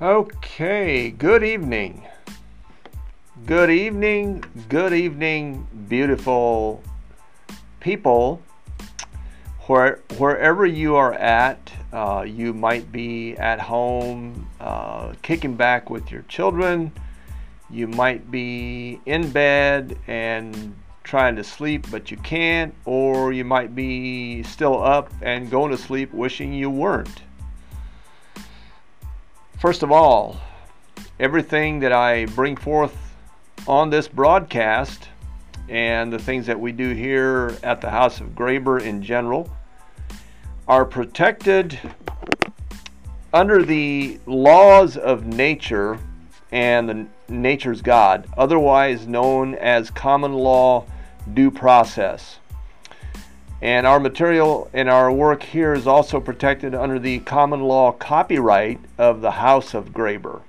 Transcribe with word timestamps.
Okay, 0.00 1.10
good 1.10 1.42
evening. 1.42 2.06
Good 3.46 3.68
evening, 3.68 4.44
good 4.68 4.92
evening, 4.92 5.66
beautiful 5.88 6.84
people. 7.80 8.40
Where, 9.66 9.98
wherever 10.16 10.64
you 10.64 10.94
are 10.94 11.14
at, 11.14 11.72
uh, 11.92 12.24
you 12.24 12.52
might 12.52 12.92
be 12.92 13.36
at 13.38 13.58
home 13.58 14.48
uh, 14.60 15.14
kicking 15.22 15.56
back 15.56 15.90
with 15.90 16.12
your 16.12 16.22
children. 16.28 16.92
You 17.68 17.88
might 17.88 18.30
be 18.30 19.00
in 19.04 19.32
bed 19.32 19.98
and 20.06 20.76
trying 21.02 21.34
to 21.34 21.42
sleep, 21.42 21.90
but 21.90 22.12
you 22.12 22.18
can't, 22.18 22.72
or 22.84 23.32
you 23.32 23.44
might 23.44 23.74
be 23.74 24.44
still 24.44 24.80
up 24.80 25.12
and 25.22 25.50
going 25.50 25.72
to 25.72 25.76
sleep 25.76 26.12
wishing 26.12 26.52
you 26.52 26.70
weren't. 26.70 27.22
First 29.58 29.82
of 29.82 29.90
all, 29.90 30.36
everything 31.18 31.80
that 31.80 31.92
I 31.92 32.26
bring 32.26 32.54
forth 32.54 32.96
on 33.66 33.90
this 33.90 34.06
broadcast 34.06 35.08
and 35.68 36.12
the 36.12 36.18
things 36.20 36.46
that 36.46 36.60
we 36.60 36.70
do 36.70 36.94
here 36.94 37.58
at 37.64 37.80
the 37.80 37.90
House 37.90 38.20
of 38.20 38.36
Graber 38.36 38.80
in 38.80 39.02
general 39.02 39.50
are 40.68 40.84
protected 40.84 41.76
under 43.34 43.64
the 43.64 44.20
laws 44.26 44.96
of 44.96 45.26
nature 45.26 45.98
and 46.52 46.88
the 46.88 47.06
nature's 47.28 47.82
God, 47.82 48.28
otherwise 48.38 49.08
known 49.08 49.56
as 49.56 49.90
common 49.90 50.34
law 50.34 50.86
due 51.34 51.50
process. 51.50 52.38
And 53.60 53.86
our 53.86 53.98
material 53.98 54.70
and 54.72 54.88
our 54.88 55.10
work 55.10 55.42
here 55.42 55.74
is 55.74 55.86
also 55.86 56.20
protected 56.20 56.74
under 56.74 56.98
the 56.98 57.18
common 57.20 57.60
law 57.60 57.92
copyright 57.92 58.80
of 58.96 59.20
the 59.20 59.32
House 59.32 59.74
of 59.74 59.90
Graber. 59.90 60.42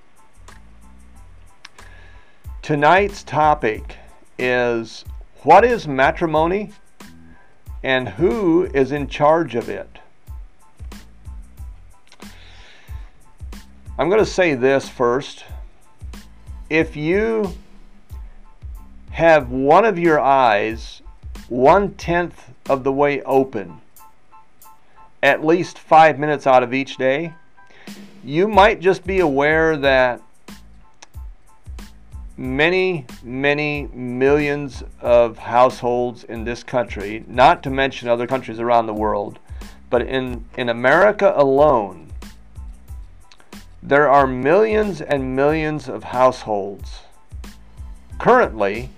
Tonight's 2.62 3.24
topic 3.24 3.98
is 4.38 5.06
what 5.42 5.66
is 5.66 5.88
matrimony 5.88 6.72
and 7.82 8.10
who 8.10 8.66
is 8.66 8.92
in 8.92 9.08
charge 9.08 9.56
of 9.56 9.70
it? 9.70 10.00
I'm 13.98 14.08
going 14.08 14.20
to 14.20 14.26
say 14.26 14.54
this 14.54 14.88
first. 14.88 15.46
If 16.70 16.96
you 16.96 17.56
have 19.12 19.50
one 19.50 19.84
of 19.84 19.98
your 19.98 20.20
eyes 20.20 21.02
one 21.50 21.94
tenth 21.96 22.48
of 22.68 22.84
the 22.84 22.92
way 22.92 23.22
open. 23.24 23.82
At 25.22 25.46
least 25.46 25.78
five 25.78 26.18
minutes 26.18 26.48
out 26.48 26.64
of 26.64 26.74
each 26.74 26.98
day, 26.98 27.34
you 28.24 28.48
might 28.48 28.80
just 28.80 29.06
be 29.06 29.20
aware 29.20 29.78
that 29.78 30.22
many, 32.38 33.06
many 33.22 33.88
millions 33.94 34.84
of 35.02 35.38
households 35.38 36.24
in 36.24 36.46
this 36.46 36.64
country, 36.64 37.26
not 37.28 37.62
to 37.64 37.70
mention 37.70 38.08
other 38.08 38.28
countries 38.28 38.60
around 38.60 38.86
the 38.86 38.94
world, 38.94 39.40
but 39.90 40.02
in, 40.02 40.46
in 40.58 40.70
America 40.70 41.34
alone, 41.36 42.12
there 43.84 44.10
are 44.10 44.28
millions 44.28 45.02
and 45.02 45.36
millions 45.36 45.90
of 45.90 46.04
households 46.04 47.00
currently 48.20 48.90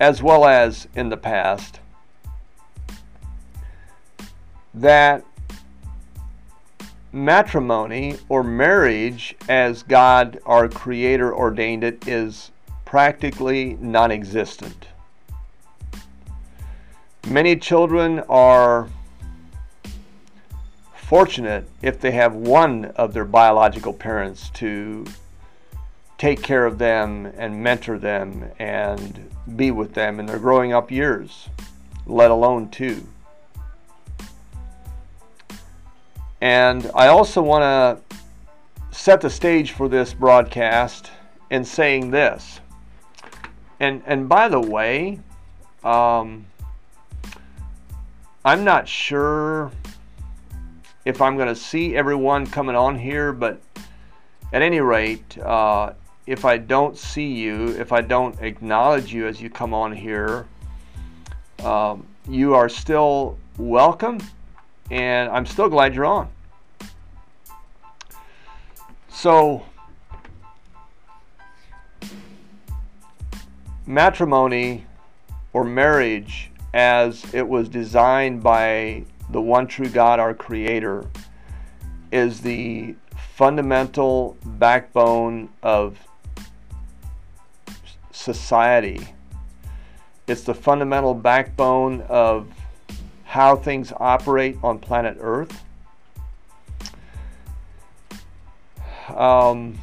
as 0.00 0.22
well 0.22 0.44
as 0.44 0.88
in 0.96 1.08
the 1.08 1.16
past, 1.16 1.78
that 4.74 5.24
matrimony 7.12 8.16
or 8.28 8.42
marriage, 8.42 9.36
as 9.48 9.82
God 9.82 10.40
our 10.46 10.68
Creator 10.68 11.34
ordained 11.34 11.84
it, 11.84 12.06
is 12.08 12.50
practically 12.84 13.76
non 13.80 14.10
existent. 14.10 14.88
Many 17.28 17.56
children 17.56 18.20
are 18.28 18.88
fortunate 20.94 21.68
if 21.82 22.00
they 22.00 22.10
have 22.12 22.34
one 22.34 22.86
of 22.96 23.12
their 23.12 23.24
biological 23.24 23.92
parents 23.92 24.48
to 24.50 25.04
take 26.16 26.42
care 26.42 26.64
of 26.64 26.78
them 26.78 27.26
and 27.36 27.62
mentor 27.62 27.98
them 27.98 28.50
and 28.58 29.30
be 29.56 29.70
with 29.70 29.92
them 29.92 30.18
in 30.18 30.26
their 30.26 30.38
growing 30.38 30.72
up 30.72 30.90
years, 30.90 31.48
let 32.06 32.30
alone 32.30 32.68
two. 32.70 33.06
And 36.42 36.90
I 36.92 37.06
also 37.06 37.40
want 37.40 37.62
to 37.62 38.16
set 38.90 39.20
the 39.20 39.30
stage 39.30 39.70
for 39.70 39.88
this 39.88 40.12
broadcast 40.12 41.12
in 41.50 41.64
saying 41.64 42.10
this. 42.10 42.58
And 43.78 44.02
and 44.06 44.28
by 44.28 44.48
the 44.48 44.58
way, 44.58 45.20
um, 45.84 46.44
I'm 48.44 48.64
not 48.64 48.88
sure 48.88 49.70
if 51.04 51.22
I'm 51.22 51.36
going 51.36 51.46
to 51.46 51.54
see 51.54 51.94
everyone 51.94 52.48
coming 52.48 52.74
on 52.74 52.98
here, 52.98 53.32
but 53.32 53.60
at 54.52 54.62
any 54.62 54.80
rate, 54.80 55.38
uh, 55.38 55.92
if 56.26 56.44
I 56.44 56.58
don't 56.58 56.98
see 56.98 57.32
you, 57.32 57.68
if 57.78 57.92
I 57.92 58.00
don't 58.00 58.40
acknowledge 58.40 59.14
you 59.14 59.28
as 59.28 59.40
you 59.40 59.48
come 59.48 59.72
on 59.72 59.92
here, 59.92 60.48
um, 61.62 62.04
you 62.28 62.56
are 62.56 62.68
still 62.68 63.38
welcome, 63.58 64.18
and 64.90 65.30
I'm 65.30 65.46
still 65.46 65.68
glad 65.68 65.94
you're 65.94 66.04
on. 66.04 66.28
So, 69.08 69.64
matrimony 73.86 74.86
or 75.52 75.64
marriage, 75.64 76.50
as 76.74 77.24
it 77.32 77.46
was 77.46 77.68
designed 77.68 78.42
by 78.42 79.04
the 79.30 79.40
one 79.40 79.66
true 79.66 79.88
God, 79.88 80.18
our 80.18 80.34
Creator, 80.34 81.06
is 82.10 82.40
the 82.40 82.94
fundamental 83.36 84.36
backbone 84.44 85.48
of 85.62 85.98
society. 88.10 89.14
It's 90.26 90.42
the 90.42 90.54
fundamental 90.54 91.14
backbone 91.14 92.02
of 92.02 92.48
how 93.32 93.56
things 93.56 93.94
operate 93.96 94.58
on 94.62 94.78
planet 94.78 95.16
Earth. 95.18 95.64
Um, 99.08 99.78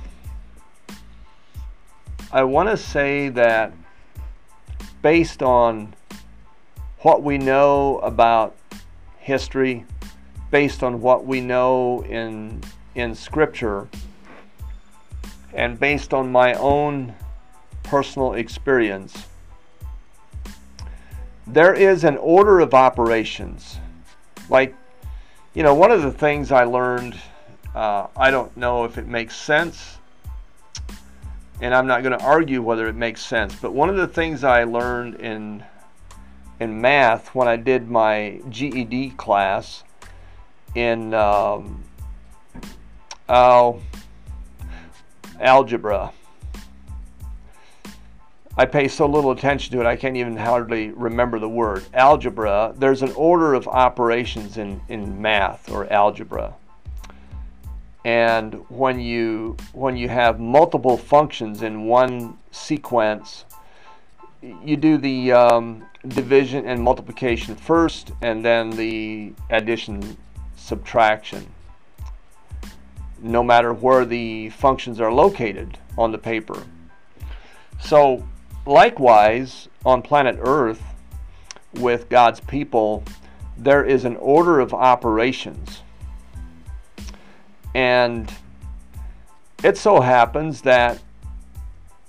I 2.32 2.44
want 2.44 2.70
to 2.70 2.78
say 2.78 3.30
that 3.30 3.74
based 5.02 5.42
on 5.42 5.96
what 7.00 7.24
we 7.24 7.40
know 7.40 7.98
about 8.04 8.56
history, 9.18 9.84
based 10.52 10.84
on 10.84 11.02
what 11.02 11.26
we 11.26 11.42
know 11.42 12.04
in 12.04 12.62
in 12.94 13.16
scripture, 13.16 13.88
and 15.56 15.80
based 15.80 16.14
on 16.14 16.32
my 16.32 16.54
own 16.54 17.16
personal 17.82 18.34
experience. 18.36 19.26
There 21.52 21.74
is 21.74 22.04
an 22.04 22.16
order 22.18 22.60
of 22.60 22.76
operations. 22.76 23.80
Like, 24.50 24.76
you 25.56 25.64
know, 25.64 25.74
one 25.74 25.90
of 25.90 26.04
the 26.04 26.12
things 26.12 26.52
I 26.52 26.64
learned, 26.66 27.16
uh, 27.74 28.06
I 28.16 28.30
don't 28.30 28.56
know 28.56 28.86
if 28.86 29.00
it 29.00 29.08
makes 29.08 29.36
sense, 29.36 29.98
and 31.60 31.74
I'm 31.74 31.88
not 31.88 32.04
going 32.04 32.16
to 32.18 32.24
argue 32.24 32.62
whether 32.62 32.88
it 32.88 32.96
makes 32.96 33.26
sense, 33.26 33.56
but 33.56 33.74
one 33.74 33.90
of 33.90 33.96
the 33.96 34.08
things 34.08 34.44
I 34.44 34.64
learned 34.64 35.16
in 35.16 35.64
in 36.60 36.82
math 36.82 37.34
when 37.34 37.48
I 37.48 37.56
did 37.56 37.90
my 37.90 38.42
GED 38.50 39.12
class 39.12 39.84
in 40.76 41.14
um, 41.16 41.84
oh, 43.28 43.82
algebra 45.40 46.12
I 48.60 48.66
pay 48.66 48.90
so 48.90 49.06
little 49.06 49.32
attention 49.32 49.72
to 49.72 49.80
it, 49.80 49.86
I 49.86 49.96
can't 49.96 50.18
even 50.18 50.36
hardly 50.36 50.90
remember 50.90 51.40
the 51.40 51.48
word. 51.48 51.86
Algebra, 51.94 52.74
there's 52.76 53.02
an 53.02 53.14
order 53.14 53.54
of 53.54 53.70
operations 53.70 54.58
in, 54.58 54.82
in 54.90 55.22
math 55.22 55.72
or 55.72 55.90
algebra. 55.90 56.54
And 58.04 58.56
when 58.68 59.00
you, 59.00 59.56
when 59.72 59.96
you 59.96 60.10
have 60.10 60.42
multiple 60.42 60.98
functions 60.98 61.62
in 61.62 61.86
one 61.86 62.38
sequence, 62.52 63.46
you 64.42 64.76
do 64.76 64.98
the 64.98 65.32
um, 65.32 65.86
division 66.10 66.66
and 66.66 66.84
multiplication 66.84 67.56
first, 67.56 68.12
and 68.22 68.44
then 68.44 68.72
the 68.72 69.32
addition 69.52 70.18
subtraction, 70.58 71.48
no 73.22 73.42
matter 73.42 73.72
where 73.72 74.04
the 74.04 74.50
functions 74.50 75.00
are 75.00 75.14
located 75.14 75.78
on 75.98 76.12
the 76.12 76.18
paper. 76.18 76.62
So 77.80 78.22
Likewise, 78.70 79.68
on 79.84 80.04
planet 80.04 80.38
Earth, 80.42 80.84
with 81.74 82.08
God's 82.08 82.40
people, 82.40 83.04
there 83.58 83.84
is 83.84 84.06
an 84.06 84.16
order 84.18 84.60
of 84.60 84.76
operations. 84.76 85.82
And 87.74 88.32
it 89.64 89.76
so 89.76 90.02
happens 90.02 90.62
that 90.62 91.02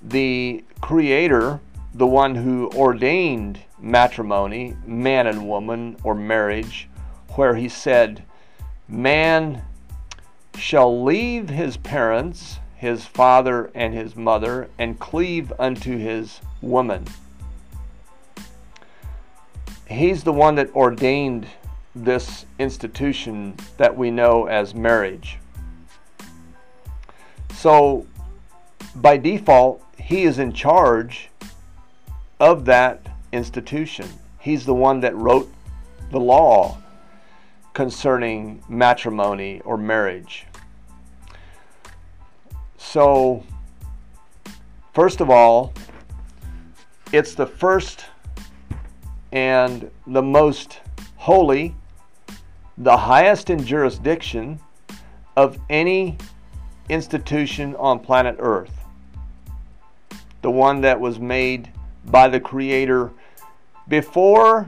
the 0.02 0.62
Creator, 0.82 1.60
the 1.94 2.06
one 2.06 2.34
who 2.34 2.70
ordained 2.74 3.60
matrimony, 3.78 4.76
man 4.84 5.26
and 5.26 5.48
woman, 5.48 5.96
or 6.02 6.14
marriage, 6.14 6.90
where 7.36 7.54
he 7.54 7.70
said, 7.70 8.22
Man 8.86 9.62
shall 10.58 11.02
leave 11.02 11.48
his 11.48 11.78
parents, 11.78 12.58
his 12.76 13.06
father 13.06 13.70
and 13.74 13.94
his 13.94 14.14
mother, 14.14 14.68
and 14.78 14.98
cleave 14.98 15.54
unto 15.58 15.96
his 15.96 16.42
woman. 16.62 17.06
He's 19.88 20.22
the 20.22 20.32
one 20.32 20.54
that 20.54 20.74
ordained 20.74 21.46
this 21.94 22.46
institution 22.58 23.54
that 23.76 23.96
we 23.96 24.10
know 24.10 24.46
as 24.46 24.74
marriage. 24.74 25.38
So, 27.54 28.06
by 28.96 29.16
default, 29.16 29.82
he 29.98 30.22
is 30.22 30.38
in 30.38 30.52
charge 30.52 31.28
of 32.38 32.64
that 32.66 33.06
institution. 33.32 34.08
He's 34.38 34.64
the 34.64 34.74
one 34.74 35.00
that 35.00 35.14
wrote 35.16 35.52
the 36.10 36.20
law 36.20 36.78
concerning 37.74 38.62
matrimony 38.68 39.60
or 39.64 39.76
marriage. 39.76 40.46
So, 42.78 43.44
first 44.94 45.20
of 45.20 45.30
all, 45.30 45.72
it's 47.12 47.34
the 47.34 47.46
first 47.46 48.04
and 49.32 49.90
the 50.06 50.22
most 50.22 50.80
holy, 51.16 51.74
the 52.78 52.96
highest 52.96 53.50
in 53.50 53.64
jurisdiction 53.64 54.60
of 55.36 55.58
any 55.68 56.16
institution 56.88 57.74
on 57.76 57.98
planet 57.98 58.36
Earth. 58.38 58.72
The 60.42 60.50
one 60.50 60.80
that 60.82 61.00
was 61.00 61.18
made 61.18 61.70
by 62.06 62.28
the 62.28 62.40
Creator 62.40 63.10
before, 63.88 64.66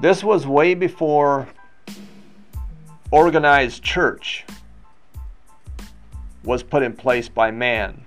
this 0.00 0.24
was 0.24 0.46
way 0.46 0.74
before 0.74 1.48
organized 3.10 3.82
church 3.82 4.44
was 6.42 6.62
put 6.62 6.82
in 6.82 6.94
place 6.94 7.28
by 7.28 7.50
man. 7.50 8.04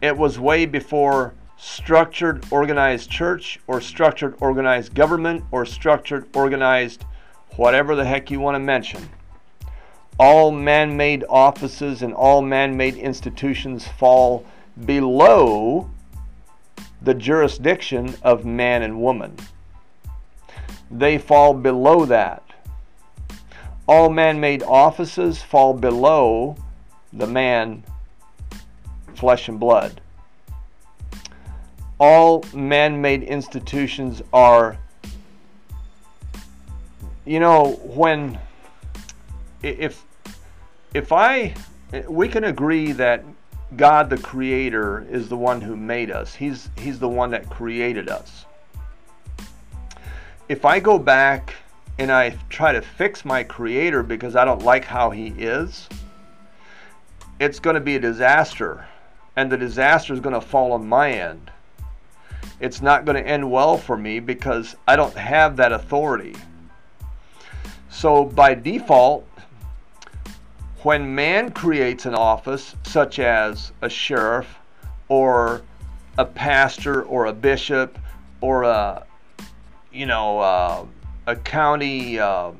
It 0.00 0.16
was 0.16 0.38
way 0.38 0.66
before 0.66 1.34
structured 1.56 2.44
organized 2.50 3.10
church 3.10 3.58
or 3.66 3.80
structured 3.80 4.36
organized 4.40 4.94
government 4.94 5.44
or 5.50 5.64
structured 5.64 6.26
organized 6.34 7.04
whatever 7.56 7.94
the 7.94 8.04
heck 8.04 8.30
you 8.30 8.40
want 8.40 8.54
to 8.54 8.60
mention. 8.60 9.08
All 10.18 10.50
man 10.50 10.96
made 10.96 11.24
offices 11.28 12.02
and 12.02 12.14
all 12.14 12.42
man 12.42 12.76
made 12.76 12.96
institutions 12.96 13.86
fall 13.86 14.44
below 14.84 15.90
the 17.02 17.14
jurisdiction 17.14 18.14
of 18.22 18.44
man 18.44 18.82
and 18.82 19.00
woman. 19.00 19.36
They 20.90 21.18
fall 21.18 21.54
below 21.54 22.04
that. 22.06 22.42
All 23.86 24.10
man 24.10 24.40
made 24.40 24.62
offices 24.62 25.42
fall 25.42 25.74
below 25.74 26.56
the 27.12 27.26
man, 27.26 27.84
flesh 29.14 29.48
and 29.48 29.60
blood. 29.60 30.00
All 31.98 32.44
man 32.52 33.00
made 33.00 33.22
institutions 33.22 34.22
are, 34.32 34.76
you 37.24 37.40
know, 37.40 37.80
when, 37.84 38.38
if, 39.62 40.04
if 40.94 41.12
I, 41.12 41.54
we 42.08 42.28
can 42.28 42.44
agree 42.44 42.92
that 42.92 43.24
God 43.76 44.10
the 44.10 44.18
creator 44.18 45.06
is 45.10 45.28
the 45.28 45.36
one 45.36 45.60
who 45.60 45.76
made 45.76 46.10
us. 46.10 46.34
He's 46.34 46.70
he's 46.78 46.98
the 46.98 47.08
one 47.08 47.30
that 47.30 47.50
created 47.50 48.08
us. 48.08 48.44
If 50.48 50.64
I 50.64 50.78
go 50.78 50.98
back 50.98 51.54
and 51.98 52.12
I 52.12 52.38
try 52.48 52.72
to 52.72 52.80
fix 52.80 53.24
my 53.24 53.42
creator 53.42 54.04
because 54.04 54.36
I 54.36 54.44
don't 54.44 54.62
like 54.62 54.84
how 54.84 55.10
he 55.10 55.28
is, 55.36 55.88
it's 57.40 57.58
going 57.58 57.74
to 57.74 57.80
be 57.80 57.96
a 57.96 58.00
disaster. 58.00 58.86
And 59.34 59.50
the 59.50 59.56
disaster 59.56 60.14
is 60.14 60.20
going 60.20 60.34
to 60.34 60.40
fall 60.40 60.72
on 60.72 60.86
my 60.86 61.10
end. 61.10 61.50
It's 62.60 62.80
not 62.80 63.04
going 63.04 63.16
to 63.16 63.28
end 63.28 63.50
well 63.50 63.76
for 63.76 63.96
me 63.96 64.20
because 64.20 64.76
I 64.88 64.96
don't 64.96 65.16
have 65.16 65.56
that 65.56 65.72
authority. 65.72 66.34
So, 67.90 68.24
by 68.24 68.54
default, 68.54 69.26
when 70.82 71.14
man 71.14 71.50
creates 71.50 72.06
an 72.06 72.14
office, 72.14 72.74
such 72.82 73.18
as 73.18 73.72
a 73.82 73.88
sheriff 73.88 74.58
or 75.08 75.62
a 76.18 76.24
pastor 76.24 77.02
or 77.02 77.26
a 77.26 77.32
bishop 77.32 77.98
or 78.40 78.62
a, 78.62 79.06
you 79.92 80.06
know, 80.06 80.38
uh, 80.40 80.86
a 81.26 81.36
county. 81.36 82.18
Uh, 82.18 82.52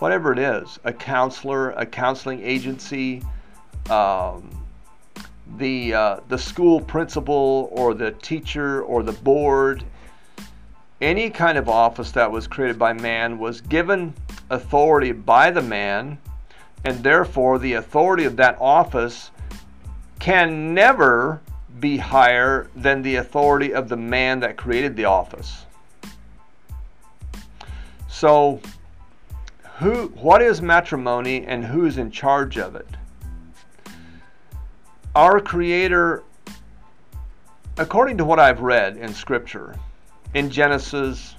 whatever 0.00 0.32
it 0.32 0.38
is, 0.38 0.78
a 0.84 0.92
counselor, 0.92 1.70
a 1.72 1.86
counseling 1.86 2.42
agency, 2.42 3.22
um, 3.90 4.50
the 5.56 5.94
uh, 5.94 6.20
the 6.28 6.38
school 6.38 6.80
principal 6.80 7.68
or 7.72 7.94
the 7.94 8.12
teacher 8.12 8.82
or 8.82 9.02
the 9.02 9.12
board, 9.12 9.84
any 11.00 11.30
kind 11.30 11.58
of 11.58 11.68
office 11.68 12.12
that 12.12 12.30
was 12.30 12.46
created 12.46 12.78
by 12.78 12.92
man 12.92 13.38
was 13.38 13.60
given 13.60 14.14
authority 14.50 15.12
by 15.12 15.50
the 15.50 15.62
man, 15.62 16.18
and 16.84 17.02
therefore 17.02 17.58
the 17.58 17.74
authority 17.74 18.24
of 18.24 18.36
that 18.36 18.56
office 18.60 19.30
can 20.18 20.74
never 20.74 21.40
be 21.78 21.96
higher 21.96 22.68
than 22.76 23.00
the 23.02 23.16
authority 23.16 23.72
of 23.72 23.88
the 23.88 23.96
man 23.96 24.40
that 24.40 24.56
created 24.56 24.94
the 24.96 25.06
office. 25.06 25.64
So 28.08 28.60
who 29.78 30.08
what 30.08 30.42
is 30.42 30.60
matrimony 30.60 31.46
and 31.46 31.64
who's 31.64 31.96
in 31.96 32.10
charge 32.10 32.58
of 32.58 32.76
it 32.76 32.86
our 35.14 35.40
creator 35.40 36.22
according 37.78 38.16
to 38.16 38.24
what 38.24 38.38
i've 38.38 38.60
read 38.60 38.96
in 38.96 39.12
scripture 39.12 39.74
in 40.34 40.50
genesis 40.50 41.34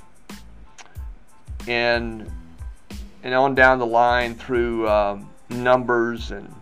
and 1.67 2.29
and 3.24 3.34
on 3.34 3.53
down 3.55 3.79
the 3.79 3.86
line 3.86 4.36
through 4.36 4.88
um, 4.89 5.29
numbers 5.50 6.31
and 6.31 6.53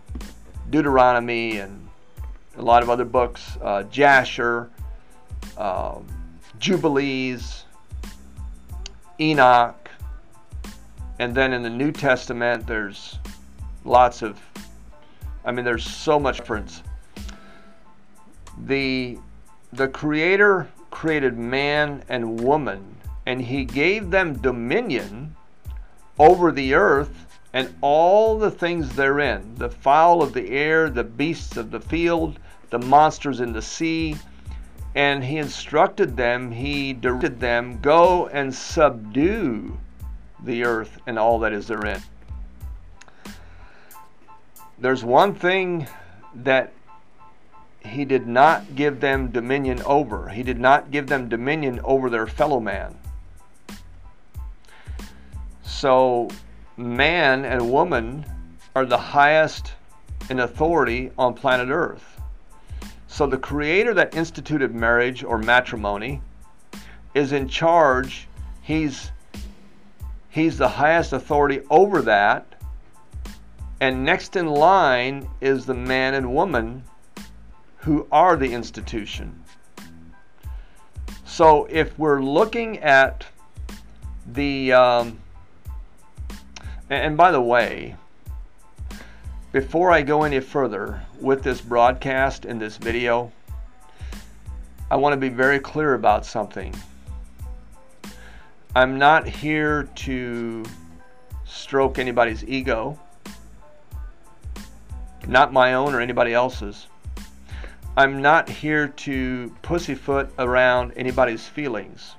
deuteronomy 0.70 1.58
and 1.58 1.88
a 2.58 2.62
lot 2.62 2.82
of 2.82 2.90
other 2.90 3.04
books 3.04 3.56
uh, 3.62 3.82
jasher 3.84 4.68
um, 5.56 6.06
jubilees 6.58 7.64
enoch 9.20 9.80
and 11.20 11.34
then 11.34 11.52
in 11.52 11.62
the 11.62 11.68
New 11.68 11.92
Testament, 11.92 12.66
there's 12.66 13.18
lots 13.84 14.22
of, 14.22 14.40
I 15.44 15.52
mean, 15.52 15.66
there's 15.66 15.84
so 15.84 16.18
much 16.18 16.38
difference. 16.38 16.82
The, 18.66 19.18
the 19.72 19.88
Creator 19.88 20.68
created 20.90 21.38
man 21.38 22.02
and 22.08 22.40
woman, 22.40 22.96
and 23.26 23.40
He 23.40 23.64
gave 23.64 24.10
them 24.10 24.34
dominion 24.38 25.34
over 26.18 26.52
the 26.52 26.74
earth 26.74 27.26
and 27.52 27.74
all 27.80 28.38
the 28.38 28.50
things 28.50 28.94
therein 28.94 29.54
the 29.56 29.68
fowl 29.68 30.22
of 30.22 30.32
the 30.32 30.50
air, 30.50 30.88
the 30.90 31.04
beasts 31.04 31.56
of 31.56 31.70
the 31.70 31.80
field, 31.80 32.38
the 32.70 32.78
monsters 32.78 33.40
in 33.40 33.52
the 33.52 33.62
sea. 33.62 34.16
And 34.94 35.22
he 35.22 35.36
instructed 35.36 36.16
them, 36.16 36.50
he 36.50 36.92
directed 36.92 37.38
them, 37.38 37.80
go 37.80 38.26
and 38.28 38.52
subdue 38.52 39.78
the 40.42 40.64
earth 40.64 40.98
and 41.06 41.16
all 41.18 41.38
that 41.40 41.52
is 41.52 41.68
therein. 41.68 42.02
There's 44.78 45.04
one 45.04 45.34
thing 45.34 45.86
that 46.34 46.72
he 47.84 48.04
did 48.04 48.26
not 48.26 48.74
give 48.76 49.00
them 49.00 49.30
dominion 49.30 49.82
over. 49.82 50.28
He 50.28 50.42
did 50.42 50.58
not 50.58 50.90
give 50.90 51.06
them 51.06 51.28
dominion 51.28 51.80
over 51.84 52.10
their 52.10 52.26
fellow 52.26 52.60
man. 52.60 52.96
So, 55.62 56.28
man 56.76 57.44
and 57.44 57.70
woman 57.70 58.24
are 58.76 58.84
the 58.84 58.98
highest 58.98 59.72
in 60.28 60.40
authority 60.40 61.10
on 61.18 61.34
planet 61.34 61.68
Earth. 61.70 62.20
So, 63.08 63.26
the 63.26 63.38
creator 63.38 63.94
that 63.94 64.14
instituted 64.14 64.74
marriage 64.74 65.24
or 65.24 65.38
matrimony 65.38 66.20
is 67.14 67.32
in 67.32 67.48
charge. 67.48 68.28
He's 68.62 69.10
He's 70.30 70.56
the 70.56 70.68
highest 70.68 71.12
authority 71.12 71.62
over 71.70 72.02
that. 72.02 72.54
And 73.80 74.04
next 74.04 74.36
in 74.36 74.46
line 74.46 75.28
is 75.40 75.66
the 75.66 75.74
man 75.74 76.14
and 76.14 76.32
woman 76.32 76.84
who 77.80 78.06
are 78.12 78.36
the 78.36 78.52
institution. 78.52 79.44
So 81.24 81.66
if 81.70 81.98
we're 81.98 82.22
looking 82.22 82.78
at 82.78 83.26
the, 84.32 84.72
um, 84.72 85.18
and 86.90 87.16
by 87.16 87.30
the 87.30 87.40
way, 87.40 87.96
before 89.52 89.90
I 89.90 90.02
go 90.02 90.22
any 90.24 90.40
further 90.40 91.02
with 91.20 91.42
this 91.42 91.60
broadcast 91.60 92.44
and 92.44 92.60
this 92.60 92.76
video, 92.76 93.32
I 94.90 94.96
want 94.96 95.12
to 95.12 95.16
be 95.16 95.28
very 95.28 95.58
clear 95.58 95.94
about 95.94 96.26
something. 96.26 96.74
I'm 98.76 98.98
not 98.98 99.26
here 99.26 99.84
to 99.96 100.64
stroke 101.46 101.98
anybody's 101.98 102.44
ego, 102.44 102.98
not 105.26 105.52
my 105.52 105.74
own 105.74 105.94
or 105.94 106.00
anybody 106.00 106.34
else's. 106.34 106.86
I'm 108.00 108.22
not 108.22 108.48
here 108.48 108.88
to 108.88 109.54
pussyfoot 109.60 110.30
around 110.38 110.94
anybody's 110.96 111.46
feelings. 111.46 112.14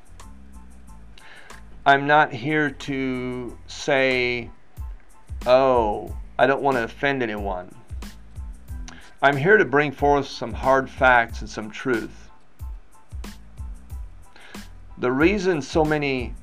I'm 1.87 2.05
not 2.05 2.31
here 2.31 2.69
to 2.69 3.57
say, 3.65 4.51
oh, 5.47 6.15
I 6.37 6.45
don't 6.45 6.61
want 6.61 6.77
to 6.77 6.83
offend 6.83 7.23
anyone. 7.23 7.73
I'm 9.23 9.35
here 9.35 9.57
to 9.57 9.65
bring 9.65 9.91
forth 9.91 10.27
some 10.27 10.53
hard 10.53 10.87
facts 10.87 11.41
and 11.41 11.49
some 11.49 11.71
truth. 11.71 12.29
The 14.99 15.11
reason 15.11 15.63
so 15.63 15.83
many 15.83 16.35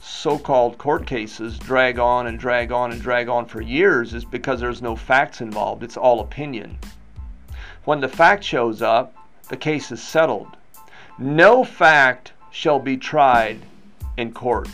so 0.00 0.38
called 0.38 0.78
court 0.78 1.06
cases 1.06 1.58
drag 1.58 1.98
on 1.98 2.28
and 2.28 2.38
drag 2.38 2.72
on 2.72 2.92
and 2.92 3.02
drag 3.02 3.28
on 3.28 3.44
for 3.44 3.60
years 3.60 4.14
is 4.14 4.24
because 4.24 4.58
there's 4.58 4.80
no 4.80 4.96
facts 4.96 5.42
involved. 5.42 5.82
It's 5.82 5.98
all 5.98 6.20
opinion. 6.20 6.78
When 7.86 8.00
the 8.00 8.08
fact 8.08 8.42
shows 8.42 8.82
up, 8.82 9.14
the 9.48 9.56
case 9.56 9.92
is 9.92 10.02
settled. 10.02 10.56
No 11.18 11.62
fact 11.62 12.32
shall 12.50 12.80
be 12.80 12.96
tried 12.96 13.60
in 14.16 14.32
court. 14.32 14.68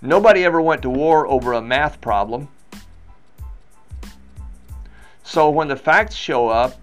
Nobody 0.00 0.44
ever 0.44 0.60
went 0.60 0.82
to 0.82 0.90
war 0.90 1.28
over 1.28 1.52
a 1.52 1.62
math 1.62 2.00
problem. 2.00 2.48
So 5.22 5.48
when 5.48 5.68
the 5.68 5.76
facts 5.76 6.16
show 6.16 6.48
up, 6.48 6.74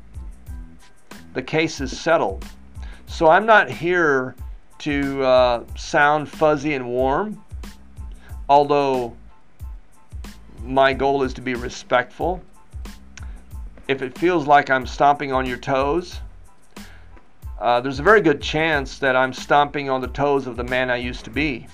the 1.34 1.42
case 1.42 1.82
is 1.82 2.00
settled. 2.00 2.46
So 3.06 3.28
I'm 3.28 3.46
not 3.46 3.70
here 3.70 4.38
to 4.80 5.22
uh, 5.22 5.64
sound 5.76 6.30
fuzzy 6.30 6.76
and 6.76 6.88
warm, 6.88 7.44
although 8.48 9.18
my 10.64 10.94
goal 10.94 11.24
is 11.24 11.34
to 11.34 11.42
be 11.42 11.56
respectful. 11.56 12.42
If 13.90 14.04
it 14.04 14.16
feels 14.16 14.46
like 14.46 14.70
I'm 14.70 14.86
stomping 14.86 15.34
on 15.34 15.48
your 15.48 15.58
toes, 15.58 16.20
uh, 17.60 17.82
there's 17.82 18.00
a 18.00 18.04
very 18.04 18.22
good 18.22 18.40
chance 18.40 19.00
that 19.00 19.16
I'm 19.16 19.34
stomping 19.34 19.90
on 19.90 20.00
the 20.00 20.08
toes 20.10 20.46
of 20.46 20.56
the 20.58 20.64
man 20.64 20.92
I 20.92 20.98
used 20.98 21.26
to 21.26 21.32
be. 21.32 21.66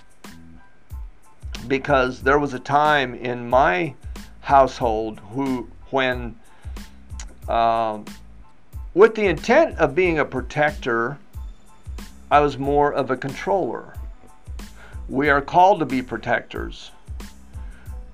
Because 1.68 2.22
there 2.22 2.40
was 2.40 2.54
a 2.54 2.60
time 2.60 3.16
in 3.16 3.50
my 3.50 3.96
household 4.40 5.20
who, 5.32 5.68
when, 5.90 6.40
uh, 7.50 8.00
with 8.94 9.14
the 9.16 9.26
intent 9.26 9.78
of 9.78 9.94
being 9.94 10.20
a 10.20 10.26
protector 10.26 11.18
I 12.32 12.40
was 12.40 12.58
more 12.58 12.94
of 12.94 13.12
a 13.12 13.18
controller. 13.18 13.94
We 15.10 15.30
are 15.30 15.42
called 15.42 15.80
to 15.80 15.86
be 15.86 16.02
protectors, 16.02 16.92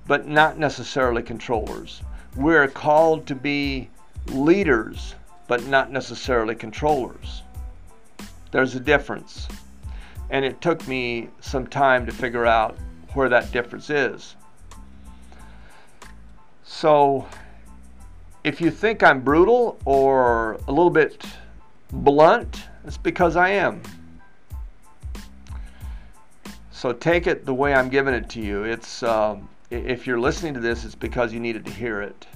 but 0.08 0.28
not 0.28 0.58
necessarily 0.58 1.22
controllers. 1.22 2.02
We 2.36 2.56
are 2.56 2.68
called 2.68 3.28
to 3.28 3.36
be 3.36 3.90
leaders, 4.28 5.16
but 5.48 5.66
not 5.68 5.92
necessarily 5.92 6.56
controllers. 6.56 7.44
There's 8.52 8.76
a 8.76 8.80
difference. 8.80 9.48
And 10.30 10.46
it 10.46 10.62
took 10.62 10.88
me 10.88 11.30
some 11.42 11.68
time 11.68 12.06
to 12.06 12.12
figure 12.12 12.46
out 12.46 12.78
where 13.14 13.30
that 13.30 13.52
difference 13.52 13.90
is. 13.90 14.36
So, 16.64 17.28
if 18.44 18.62
you 18.62 18.72
think 18.72 19.04
I'm 19.04 19.22
brutal 19.22 19.78
or 19.86 20.54
a 20.68 20.72
little 20.72 20.90
bit 20.90 21.24
blunt, 21.92 22.64
it's 22.86 22.98
because 22.98 23.36
I 23.36 23.50
am. 23.50 23.82
So 26.72 26.92
take 26.94 27.28
it 27.28 27.46
the 27.46 27.54
way 27.54 27.76
I'm 27.76 27.90
giving 27.90 28.14
it 28.14 28.28
to 28.30 28.42
you. 28.42 28.64
It's 28.64 29.04
um, 29.04 29.48
if 29.72 30.06
you're 30.06 30.20
listening 30.20 30.54
to 30.54 30.60
this, 30.60 30.84
it's 30.86 30.96
because 30.96 31.34
you 31.34 31.40
needed 31.40 31.66
to 31.66 31.72
hear 31.72 32.02
it. 32.02 32.28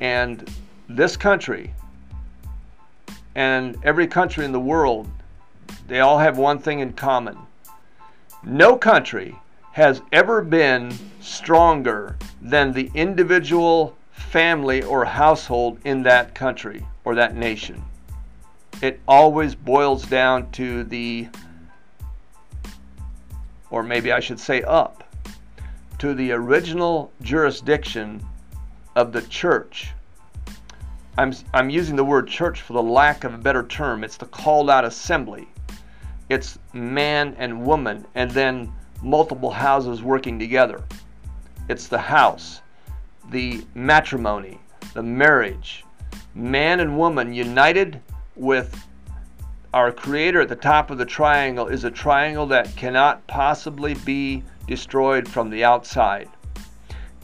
And 0.00 0.48
this 0.88 1.16
country 1.16 1.74
and 3.34 3.76
every 3.84 4.06
country 4.06 4.44
in 4.44 4.52
the 4.52 4.60
world, 4.60 5.08
they 5.88 6.00
all 6.00 6.18
have 6.18 6.38
one 6.38 6.58
thing 6.58 6.80
in 6.80 6.92
common. 6.92 7.36
No 8.42 8.76
country 8.76 9.36
has 9.72 10.00
ever 10.12 10.42
been 10.42 10.92
stronger 11.20 12.16
than 12.40 12.72
the 12.72 12.90
individual 12.94 13.96
family 14.12 14.82
or 14.82 15.04
household 15.04 15.78
in 15.84 16.02
that 16.04 16.34
country 16.34 16.86
or 17.04 17.14
that 17.16 17.36
nation. 17.36 17.82
It 18.80 19.00
always 19.06 19.54
boils 19.54 20.04
down 20.06 20.50
to 20.52 20.84
the 20.84 21.28
or 23.70 23.82
maybe 23.82 24.10
I 24.10 24.20
should 24.20 24.40
say 24.40 24.62
up, 24.62 25.04
to 26.00 26.14
the 26.14 26.32
original 26.32 27.12
jurisdiction 27.20 28.26
of 28.96 29.12
the 29.12 29.20
church. 29.22 29.90
I'm, 31.18 31.34
I'm 31.52 31.68
using 31.68 31.94
the 31.94 32.04
word 32.04 32.26
church 32.26 32.62
for 32.62 32.72
the 32.72 32.82
lack 32.82 33.24
of 33.24 33.34
a 33.34 33.38
better 33.38 33.64
term. 33.66 34.02
It's 34.02 34.16
the 34.16 34.24
called 34.24 34.70
out 34.70 34.86
assembly. 34.86 35.46
It's 36.30 36.58
man 36.72 37.36
and 37.38 37.66
woman, 37.66 38.06
and 38.14 38.30
then 38.30 38.72
multiple 39.02 39.50
houses 39.50 40.02
working 40.02 40.38
together. 40.38 40.82
It's 41.68 41.86
the 41.86 41.98
house, 41.98 42.62
the 43.28 43.62
matrimony, 43.74 44.58
the 44.94 45.02
marriage, 45.02 45.84
man 46.34 46.80
and 46.80 46.96
woman 46.96 47.34
united 47.34 48.00
with 48.36 48.86
our 49.74 49.92
creator 49.92 50.40
at 50.40 50.48
the 50.48 50.56
top 50.56 50.90
of 50.90 50.96
the 50.96 51.04
triangle 51.04 51.66
is 51.66 51.84
a 51.84 51.90
triangle 51.90 52.46
that 52.46 52.74
cannot 52.74 53.26
possibly 53.26 53.92
be 53.94 54.42
destroyed 54.66 55.28
from 55.28 55.50
the 55.50 55.64
outside. 55.64 56.28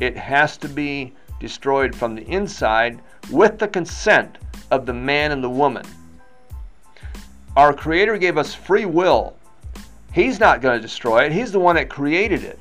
It 0.01 0.17
has 0.17 0.57
to 0.59 0.69
be 0.69 1.15
destroyed 1.41 1.95
from 1.95 2.15
the 2.15 2.27
inside 2.29 3.01
with 3.31 3.59
the 3.59 3.69
consent 3.69 4.39
of 4.71 4.87
the 4.87 4.93
man 4.93 5.33
and 5.33 5.43
the 5.43 5.51
woman. 5.51 5.85
Our 7.57 7.73
creator 7.73 8.19
gave 8.19 8.37
us 8.37 8.55
free 8.55 8.85
will. 8.85 9.37
He's 10.13 10.41
not 10.41 10.61
going 10.61 10.79
to 10.79 10.83
destroy 10.83 11.25
it. 11.25 11.33
He's 11.33 11.53
the 11.53 11.61
one 11.61 11.77
that 11.77 11.89
created 11.89 12.43
it. 12.43 12.59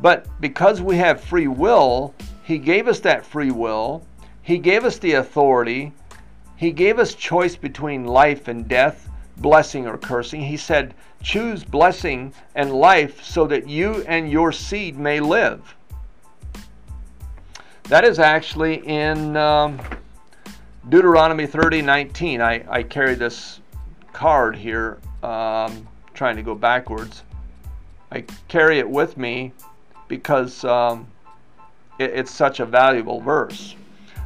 But 0.00 0.26
because 0.40 0.80
we 0.80 0.96
have 0.96 1.20
free 1.20 1.48
will, 1.48 2.14
he 2.44 2.58
gave 2.58 2.88
us 2.88 3.00
that 3.00 3.24
free 3.24 3.50
will. 3.50 4.06
He 4.42 4.58
gave 4.58 4.84
us 4.84 4.98
the 4.98 5.14
authority 5.14 5.92
he 6.58 6.72
gave 6.72 6.98
us 6.98 7.14
choice 7.14 7.54
between 7.54 8.04
life 8.04 8.48
and 8.48 8.66
death, 8.66 9.08
blessing 9.36 9.86
or 9.86 9.96
cursing. 9.96 10.40
He 10.40 10.56
said, 10.56 10.92
Choose 11.22 11.64
blessing 11.64 12.32
and 12.54 12.72
life 12.72 13.22
so 13.22 13.46
that 13.46 13.68
you 13.68 14.04
and 14.06 14.30
your 14.30 14.52
seed 14.52 14.98
may 14.98 15.20
live. 15.20 15.74
That 17.84 18.04
is 18.04 18.18
actually 18.18 18.86
in 18.86 19.36
um, 19.36 19.80
Deuteronomy 20.88 21.46
30 21.46 21.82
19. 21.82 22.40
I, 22.40 22.64
I 22.68 22.82
carry 22.82 23.14
this 23.14 23.60
card 24.12 24.56
here, 24.56 24.98
um, 25.22 25.88
trying 26.14 26.36
to 26.36 26.42
go 26.42 26.54
backwards. 26.54 27.22
I 28.10 28.24
carry 28.48 28.78
it 28.78 28.88
with 28.88 29.16
me 29.16 29.52
because 30.06 30.64
um, 30.64 31.06
it, 31.98 32.10
it's 32.10 32.30
such 32.30 32.60
a 32.60 32.66
valuable 32.66 33.20
verse. 33.20 33.74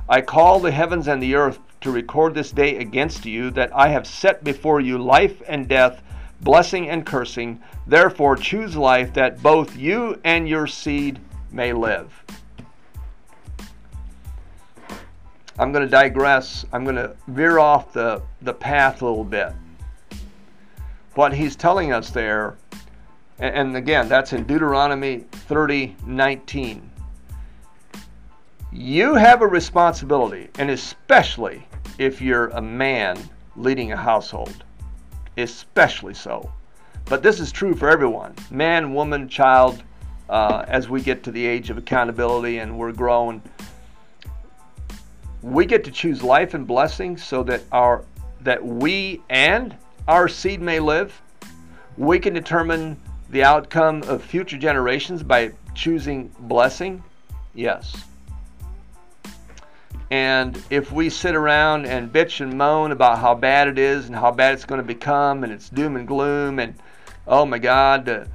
I 0.08 0.20
call 0.20 0.61
the 0.61 0.70
heavens 0.70 1.08
and 1.08 1.22
the 1.22 1.34
earth 1.34 1.58
to 1.82 1.90
record 1.90 2.34
this 2.34 2.50
day 2.50 2.78
against 2.78 3.26
you, 3.26 3.50
that 3.50 3.75
I 3.75 3.88
have 3.88 4.06
set 4.06 4.42
before 4.44 4.80
you 4.80 4.99
life 4.99 5.42
and 5.46 5.68
death, 5.68 6.02
blessing 6.42 6.88
and 6.88 7.06
cursing. 7.06 7.61
Therefore, 7.87 8.37
choose 8.37 8.76
life, 8.76 9.14
that 9.14 9.42
both 9.42 9.76
you 9.76 10.20
and 10.25 10.49
your 10.49 10.66
seed 10.66 11.18
may 11.50 11.72
live. 11.72 12.12
I'm 15.58 15.72
going 15.72 15.84
to 15.84 15.90
digress. 15.90 16.64
I'm 16.72 16.84
going 16.84 16.96
to 16.96 17.16
veer 17.28 17.58
off 17.58 17.92
the, 17.92 18.22
the 18.42 18.54
path 18.54 19.02
a 19.02 19.06
little 19.06 19.25
bit. 19.25 19.52
What 21.14 21.32
he's 21.32 21.56
telling 21.56 21.92
us 21.92 22.11
there, 22.11 22.56
and, 23.38 23.76
again, 23.76 24.08
that's 24.08 24.32
in 24.32 24.44
Deuteronomy 24.44 25.25
30 25.32 25.96
19 26.06 26.90
you 28.72 29.14
have 29.14 29.42
a 29.42 29.46
responsibility, 29.46 30.49
and 30.58 30.70
especially 30.70 31.66
if 31.99 32.22
you're 32.22 32.49
a 32.49 32.62
man 32.62 33.18
leading 33.54 33.92
a 33.92 33.96
household, 33.96 34.64
especially 35.36 36.14
so. 36.14 36.52
But 37.06 37.22
this 37.22 37.40
is 37.40 37.52
true 37.52 37.74
for 37.74 37.88
everyone 37.88 38.34
man, 38.50 38.94
woman, 38.94 39.28
child, 39.28 39.82
uh, 40.28 40.64
as 40.68 40.88
we 40.88 41.02
get 41.02 41.22
to 41.24 41.30
the 41.30 41.44
age 41.44 41.70
of 41.70 41.78
accountability 41.78 42.58
and 42.58 42.78
we're 42.78 42.92
grown. 42.92 43.42
We 45.42 45.66
get 45.66 45.84
to 45.84 45.90
choose 45.90 46.22
life 46.22 46.54
and 46.54 46.66
blessing 46.66 47.16
so 47.16 47.42
that 47.44 47.62
our 47.72 48.04
that 48.40 48.64
we 48.64 49.22
and 49.28 49.76
our 50.08 50.28
seed 50.28 50.60
may 50.60 50.80
live. 50.80 51.20
We 51.96 52.18
can 52.18 52.32
determine 52.32 53.00
the 53.30 53.44
outcome 53.44 54.02
of 54.04 54.22
future 54.22 54.58
generations 54.58 55.22
by 55.22 55.52
choosing 55.74 56.30
blessing. 56.40 57.02
Yes. 57.54 57.94
And 60.12 60.62
if 60.69 60.92
we 60.92 61.09
sit 61.09 61.35
around 61.35 61.87
and 61.87 62.12
bitch 62.12 62.42
and 62.42 62.59
moan 62.59 62.92
about 62.92 63.19
how 63.19 63.35
bad 63.35 63.66
it 63.66 63.78
is 63.78 64.09
and 64.09 64.14
how 64.14 64.31
bad 64.31 64.52
it's 64.52 64.66
going 64.66 64.78
to 64.78 64.87
become 64.87 65.42
and 65.42 65.50
it's 65.50 65.71
doom 65.71 65.97
and 65.97 66.07
gloom 66.07 66.59
and 66.59 66.75
oh 67.26 67.47
my 67.47 67.59
God, 67.59 68.28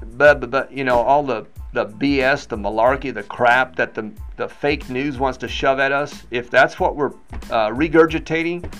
blah, 0.00 0.34
blah, 0.34 0.48
blah, 0.48 0.66
you 0.70 0.84
know, 0.84 1.00
all 1.00 1.24
the, 1.24 1.44
the 1.72 1.86
BS, 1.86 2.46
the 2.46 2.56
malarkey, 2.56 3.12
the 3.12 3.24
crap 3.24 3.74
that 3.74 3.94
the, 3.94 4.12
the 4.36 4.48
fake 4.48 4.88
news 4.88 5.18
wants 5.18 5.36
to 5.38 5.48
shove 5.48 5.80
at 5.80 5.90
us, 5.90 6.22
if 6.30 6.50
that's 6.50 6.78
what 6.78 6.94
we're 6.94 7.10
uh, 7.50 7.68
regurgitating, 7.70 8.72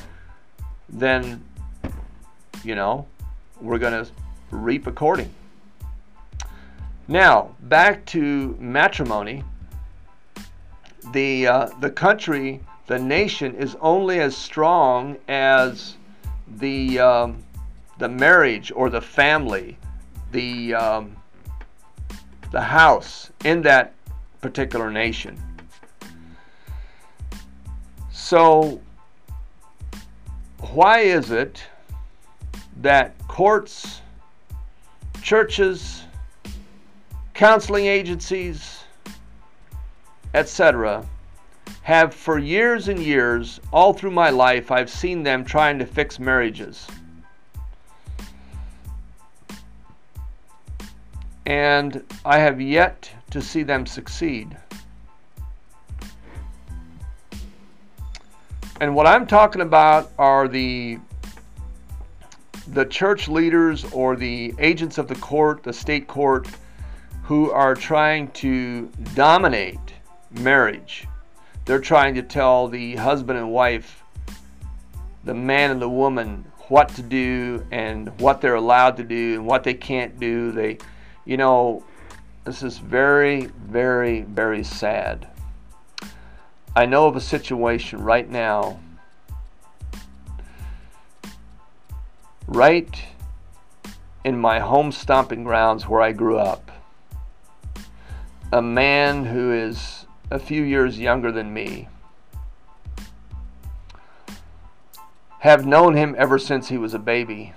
then, 0.89 1.43
you 2.63 2.77
know, 2.77 3.05
we're 3.61 3.81
going 3.81 4.05
to 4.05 4.09
reap 4.53 4.87
according. 4.87 5.29
Now, 7.09 7.57
back 7.63 8.07
to 8.07 8.57
matrimony 8.61 9.43
the 11.13 11.47
uh, 11.47 11.67
the 11.81 11.91
country, 11.91 12.61
the 12.87 12.99
nation 12.99 13.55
is 13.55 13.77
only 13.81 14.21
as 14.21 14.37
strong 14.37 15.17
as 15.29 15.97
the 16.59 16.99
um, 16.99 17.43
the 17.99 18.09
marriage 18.09 18.73
or 18.75 18.91
the 18.91 19.01
family, 19.01 19.79
the 20.33 20.75
um, 20.75 21.17
the 22.51 22.61
house 22.61 23.31
in 23.45 23.63
that 23.63 23.93
particular 24.41 24.91
nation. 24.91 25.41
So, 28.13 28.81
why 30.59 31.01
is 31.01 31.31
it 31.31 31.63
that 32.81 33.17
courts, 33.29 34.01
churches, 35.23 36.05
counseling 37.35 37.87
agencies, 37.87 38.84
etc., 40.35 41.07
have 41.83 42.14
for 42.14 42.38
years 42.38 42.88
and 42.88 42.99
years, 42.99 43.61
all 43.73 43.93
through 43.93 44.11
my 44.11 44.31
life, 44.31 44.71
I've 44.71 44.91
seen 44.91 45.23
them 45.23 45.45
trying 45.45 45.79
to 45.79 45.87
fix 45.87 46.19
marriages. 46.19 46.87
And 51.47 52.03
I 52.25 52.38
have 52.38 52.61
yet 52.61 53.11
to 53.31 53.41
see 53.41 53.62
them 53.62 53.87
succeed. 53.87 54.57
And 58.81 58.95
what 58.95 59.07
I'm 59.07 59.26
talking 59.26 59.61
about 59.61 60.11
are 60.19 60.49
the 60.49 60.99
the 62.69 62.87
church 62.87 63.29
leaders 63.29 63.85
or 63.93 64.17
the 64.17 64.55
agents 64.59 64.97
of 64.97 65.07
the 65.07 65.14
court, 65.17 65.62
the 65.62 65.73
state 65.73 66.09
court, 66.09 66.49
who 67.23 67.50
are 67.50 67.75
trying 67.75 68.29
to 68.29 68.91
dominate 69.14 69.94
marriage. 70.41 71.07
They're 71.64 71.81
trying 71.81 72.14
to 72.17 72.23
tell 72.23 72.69
the 72.69 72.97
husband 72.97 73.38
and 73.38 73.50
wife, 73.50 74.03
the 75.25 75.35
man 75.35 75.71
and 75.71 75.81
the 75.81 75.88
woman, 75.88 76.45
what 76.69 76.88
to 76.91 77.03
do 77.03 77.67
and 77.71 78.09
what 78.21 78.41
they're 78.41 78.55
allowed 78.55 78.97
to 78.97 79.05
do 79.05 79.35
and 79.35 79.47
what 79.47 79.64
they 79.64 79.75
can't 79.75 80.19
do. 80.19 80.53
They, 80.53 80.79
you 81.25 81.37
know, 81.37 81.85
this 82.45 82.62
is 82.62 82.79
very, 82.79 83.47
very, 83.67 84.23
very 84.23 84.64
sad. 84.64 85.29
I 86.76 86.87
know 86.87 87.07
of 87.07 87.17
a 87.17 87.21
situation 87.21 88.03
right 88.03 88.29
now, 88.29 88.81
right 92.47 93.03
in 94.25 94.38
my 94.38 94.59
home 94.59 94.91
stomping 94.91 95.45
grounds 95.45 95.87
where 95.87 96.01
I 96.01 96.12
grew 96.12 96.38
up. 96.38 96.70
A 98.53 98.62
man 98.62 99.25
who 99.25 99.53
is 99.53 100.04
a 100.35 100.38
few 100.40 100.64
years 100.64 100.99
younger 100.99 101.31
than 101.31 101.55
me. 101.55 101.87
Have 105.38 105.64
known 105.64 105.94
him 105.94 106.16
ever 106.18 106.40
since 106.40 106.70
he 106.70 106.77
was 106.77 106.92
a 106.92 106.99
baby. 106.99 107.53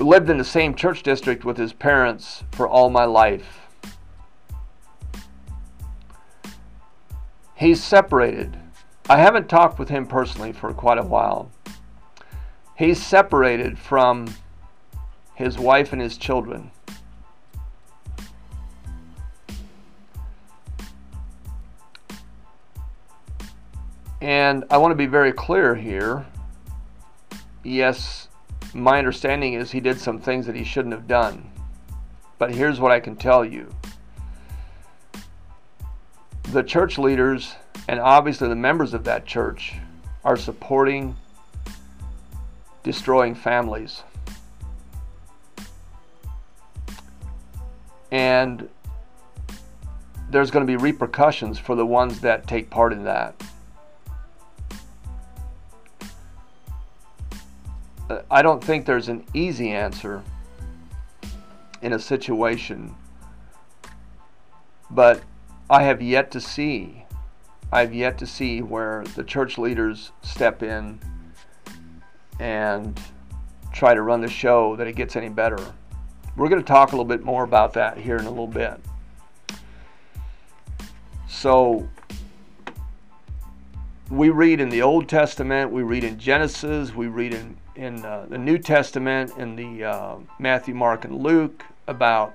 Lived 0.00 0.28
in 0.28 0.38
the 0.38 0.44
same 0.44 0.74
church 0.74 1.04
district 1.04 1.44
with 1.44 1.58
his 1.58 1.72
parents 1.72 2.42
for 2.50 2.66
all 2.66 2.90
my 2.90 3.04
life. 3.04 3.60
He's 7.54 7.82
separated. 7.84 8.58
I 9.08 9.18
haven't 9.18 9.48
talked 9.48 9.78
with 9.78 9.90
him 9.90 10.08
personally 10.08 10.52
for 10.52 10.74
quite 10.74 10.98
a 10.98 11.04
while. 11.04 11.52
He's 12.76 13.00
separated 13.00 13.78
from 13.78 14.34
his 15.36 15.56
wife 15.56 15.92
and 15.92 16.02
his 16.02 16.18
children. 16.18 16.72
And 24.26 24.64
I 24.70 24.78
want 24.78 24.90
to 24.90 24.96
be 24.96 25.06
very 25.06 25.30
clear 25.30 25.76
here. 25.76 26.26
Yes, 27.62 28.26
my 28.74 28.98
understanding 28.98 29.52
is 29.52 29.70
he 29.70 29.78
did 29.78 30.00
some 30.00 30.18
things 30.18 30.46
that 30.46 30.56
he 30.56 30.64
shouldn't 30.64 30.94
have 30.94 31.06
done. 31.06 31.48
But 32.36 32.52
here's 32.52 32.80
what 32.80 32.90
I 32.90 32.98
can 32.98 33.14
tell 33.14 33.44
you 33.44 33.72
the 36.50 36.64
church 36.64 36.98
leaders 36.98 37.54
and 37.86 38.00
obviously 38.00 38.48
the 38.48 38.56
members 38.56 38.94
of 38.94 39.04
that 39.04 39.26
church 39.26 39.74
are 40.24 40.36
supporting 40.36 41.14
destroying 42.82 43.32
families. 43.32 44.02
And 48.10 48.68
there's 50.30 50.50
going 50.50 50.66
to 50.66 50.68
be 50.68 50.76
repercussions 50.76 51.60
for 51.60 51.76
the 51.76 51.86
ones 51.86 52.18
that 52.22 52.48
take 52.48 52.70
part 52.70 52.92
in 52.92 53.04
that. 53.04 53.40
I 58.30 58.42
don't 58.42 58.62
think 58.62 58.86
there's 58.86 59.08
an 59.08 59.24
easy 59.34 59.70
answer 59.70 60.22
in 61.82 61.92
a 61.92 61.98
situation, 61.98 62.94
but 64.90 65.22
I 65.68 65.82
have 65.82 66.00
yet 66.00 66.30
to 66.32 66.40
see. 66.40 67.04
I've 67.72 67.92
yet 67.92 68.18
to 68.18 68.26
see 68.26 68.62
where 68.62 69.02
the 69.16 69.24
church 69.24 69.58
leaders 69.58 70.12
step 70.22 70.62
in 70.62 71.00
and 72.38 72.98
try 73.72 73.92
to 73.92 74.02
run 74.02 74.20
the 74.20 74.28
show 74.28 74.76
that 74.76 74.86
it 74.86 74.94
gets 74.94 75.16
any 75.16 75.28
better. 75.28 75.58
We're 76.36 76.48
going 76.48 76.62
to 76.62 76.66
talk 76.66 76.92
a 76.92 76.92
little 76.92 77.04
bit 77.04 77.24
more 77.24 77.42
about 77.42 77.72
that 77.72 77.98
here 77.98 78.16
in 78.16 78.26
a 78.26 78.30
little 78.30 78.46
bit. 78.46 78.78
So, 81.28 81.88
we 84.10 84.30
read 84.30 84.60
in 84.60 84.68
the 84.68 84.82
Old 84.82 85.08
Testament, 85.08 85.72
we 85.72 85.82
read 85.82 86.04
in 86.04 86.18
Genesis, 86.18 86.94
we 86.94 87.08
read 87.08 87.34
in 87.34 87.56
in 87.76 88.04
uh, 88.04 88.26
the 88.28 88.38
New 88.38 88.58
Testament, 88.58 89.32
in 89.38 89.56
the 89.56 89.84
uh, 89.84 90.16
Matthew, 90.38 90.74
Mark, 90.74 91.04
and 91.04 91.22
Luke, 91.22 91.64
about 91.86 92.34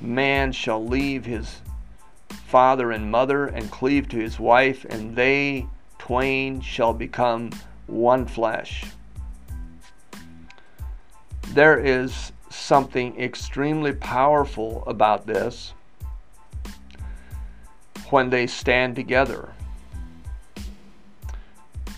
man 0.00 0.52
shall 0.52 0.84
leave 0.84 1.24
his 1.24 1.60
father 2.46 2.92
and 2.92 3.10
mother 3.10 3.46
and 3.46 3.70
cleave 3.70 4.08
to 4.10 4.18
his 4.18 4.38
wife, 4.38 4.84
and 4.88 5.16
they 5.16 5.66
twain 5.98 6.60
shall 6.60 6.92
become 6.92 7.50
one 7.86 8.26
flesh. 8.26 8.84
There 11.48 11.78
is 11.78 12.32
something 12.50 13.18
extremely 13.20 13.92
powerful 13.92 14.84
about 14.86 15.26
this 15.26 15.72
when 18.10 18.30
they 18.30 18.46
stand 18.46 18.94
together. 18.94 19.48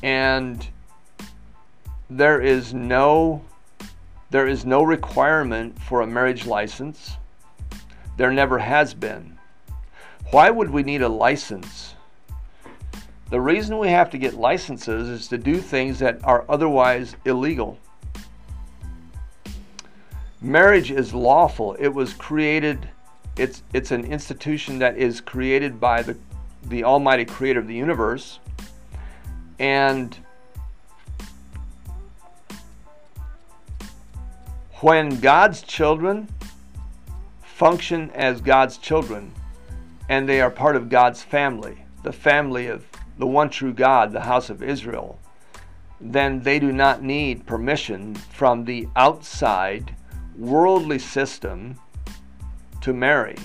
And 0.02 0.66
there 2.10 2.40
is 2.40 2.74
no 2.74 3.42
there 4.30 4.46
is 4.48 4.64
no 4.64 4.82
requirement 4.82 5.80
for 5.80 6.00
a 6.00 6.06
marriage 6.06 6.44
license. 6.44 7.18
There 8.16 8.32
never 8.32 8.58
has 8.58 8.92
been. 8.92 9.38
Why 10.30 10.50
would 10.50 10.70
we 10.70 10.82
need 10.82 11.02
a 11.02 11.08
license? 11.08 11.94
The 13.30 13.40
reason 13.40 13.78
we 13.78 13.88
have 13.88 14.10
to 14.10 14.18
get 14.18 14.34
licenses 14.34 15.08
is 15.08 15.28
to 15.28 15.38
do 15.38 15.60
things 15.60 16.00
that 16.00 16.24
are 16.24 16.44
otherwise 16.48 17.14
illegal. 17.24 17.78
Marriage 20.40 20.90
is 20.90 21.14
lawful. 21.14 21.74
It 21.74 21.88
was 21.88 22.12
created 22.12 22.88
it's 23.36 23.62
it's 23.72 23.90
an 23.90 24.04
institution 24.04 24.78
that 24.78 24.96
is 24.96 25.20
created 25.20 25.80
by 25.80 26.02
the 26.02 26.16
the 26.66 26.84
almighty 26.84 27.24
creator 27.24 27.60
of 27.60 27.66
the 27.66 27.74
universe 27.74 28.38
and 29.58 30.16
when 34.84 35.18
God's 35.18 35.62
children 35.62 36.28
function 37.40 38.10
as 38.10 38.42
God's 38.42 38.76
children 38.76 39.32
and 40.10 40.28
they 40.28 40.42
are 40.42 40.50
part 40.50 40.76
of 40.76 40.90
God's 40.90 41.22
family, 41.22 41.86
the 42.02 42.12
family 42.12 42.66
of 42.66 42.84
the 43.16 43.26
one 43.26 43.48
true 43.48 43.72
God, 43.72 44.12
the 44.12 44.20
house 44.20 44.50
of 44.50 44.62
Israel, 44.62 45.18
then 46.02 46.42
they 46.42 46.58
do 46.58 46.70
not 46.70 47.02
need 47.02 47.46
permission 47.46 48.14
from 48.14 48.66
the 48.66 48.86
outside 48.94 49.96
worldly 50.36 50.98
system 50.98 51.80
to 52.82 52.92
marry. 52.92 53.38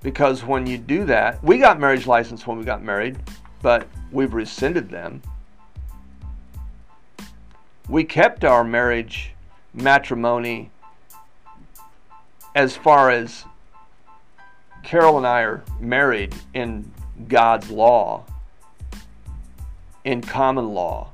Because 0.00 0.44
when 0.44 0.64
you 0.64 0.78
do 0.78 1.04
that, 1.06 1.42
we 1.42 1.58
got 1.58 1.80
marriage 1.80 2.06
license 2.06 2.46
when 2.46 2.56
we 2.56 2.62
got 2.62 2.84
married, 2.84 3.18
but 3.62 3.88
we've 4.12 4.32
rescinded 4.32 4.90
them. 4.90 5.20
We 7.88 8.04
kept 8.04 8.44
our 8.44 8.62
marriage 8.62 9.34
matrimony 9.74 10.70
as 12.54 12.76
far 12.76 13.10
as 13.10 13.44
Carol 14.82 15.16
and 15.16 15.26
I 15.26 15.40
are 15.42 15.64
married 15.80 16.34
in 16.54 16.90
God's 17.28 17.70
law, 17.70 18.24
in 20.04 20.20
common 20.20 20.74
law. 20.74 21.10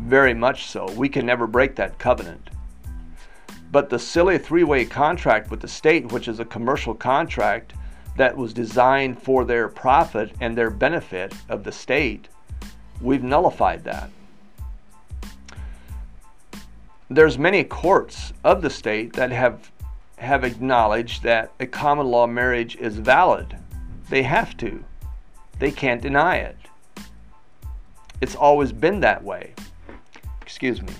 Very 0.00 0.34
much 0.34 0.66
so. 0.66 0.90
We 0.92 1.08
can 1.08 1.24
never 1.26 1.46
break 1.46 1.76
that 1.76 1.98
covenant. 1.98 2.50
But 3.72 3.90
the 3.90 3.98
silly 3.98 4.38
three 4.38 4.64
way 4.64 4.84
contract 4.84 5.50
with 5.50 5.60
the 5.60 5.68
state, 5.68 6.12
which 6.12 6.28
is 6.28 6.40
a 6.40 6.44
commercial 6.44 6.94
contract 6.94 7.74
that 8.16 8.36
was 8.36 8.54
designed 8.54 9.20
for 9.20 9.44
their 9.44 9.68
profit 9.68 10.32
and 10.40 10.56
their 10.56 10.70
benefit 10.70 11.34
of 11.48 11.64
the 11.64 11.72
state, 11.72 12.28
we've 13.00 13.22
nullified 13.22 13.84
that. 13.84 14.10
There's 17.08 17.38
many 17.38 17.62
courts 17.62 18.32
of 18.42 18.62
the 18.62 18.70
state 18.70 19.12
that 19.12 19.30
have 19.30 19.70
have 20.18 20.44
acknowledged 20.44 21.22
that 21.22 21.52
a 21.60 21.66
common 21.66 22.06
law 22.06 22.26
marriage 22.26 22.74
is 22.76 22.98
valid. 22.98 23.56
They 24.08 24.22
have 24.22 24.56
to. 24.56 24.82
They 25.58 25.70
can't 25.70 26.00
deny 26.02 26.36
it. 26.36 26.56
It's 28.20 28.34
always 28.34 28.72
been 28.72 29.00
that 29.00 29.22
way. 29.22 29.54
Excuse 30.40 30.80
me. 30.80 30.92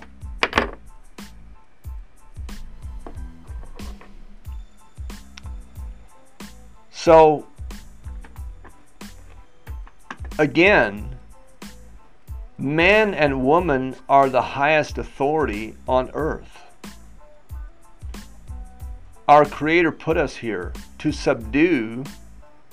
So, 6.90 7.46
again, 10.38 11.15
man 12.58 13.14
and 13.14 13.44
woman 13.44 13.96
are 14.08 14.28
the 14.28 14.42
highest 14.42 14.98
authority 14.98 15.74
on 15.86 16.10
earth. 16.14 16.62
Our 19.28 19.44
Creator 19.44 19.92
put 19.92 20.16
us 20.16 20.36
here 20.36 20.72
to 20.98 21.12
subdue 21.12 22.04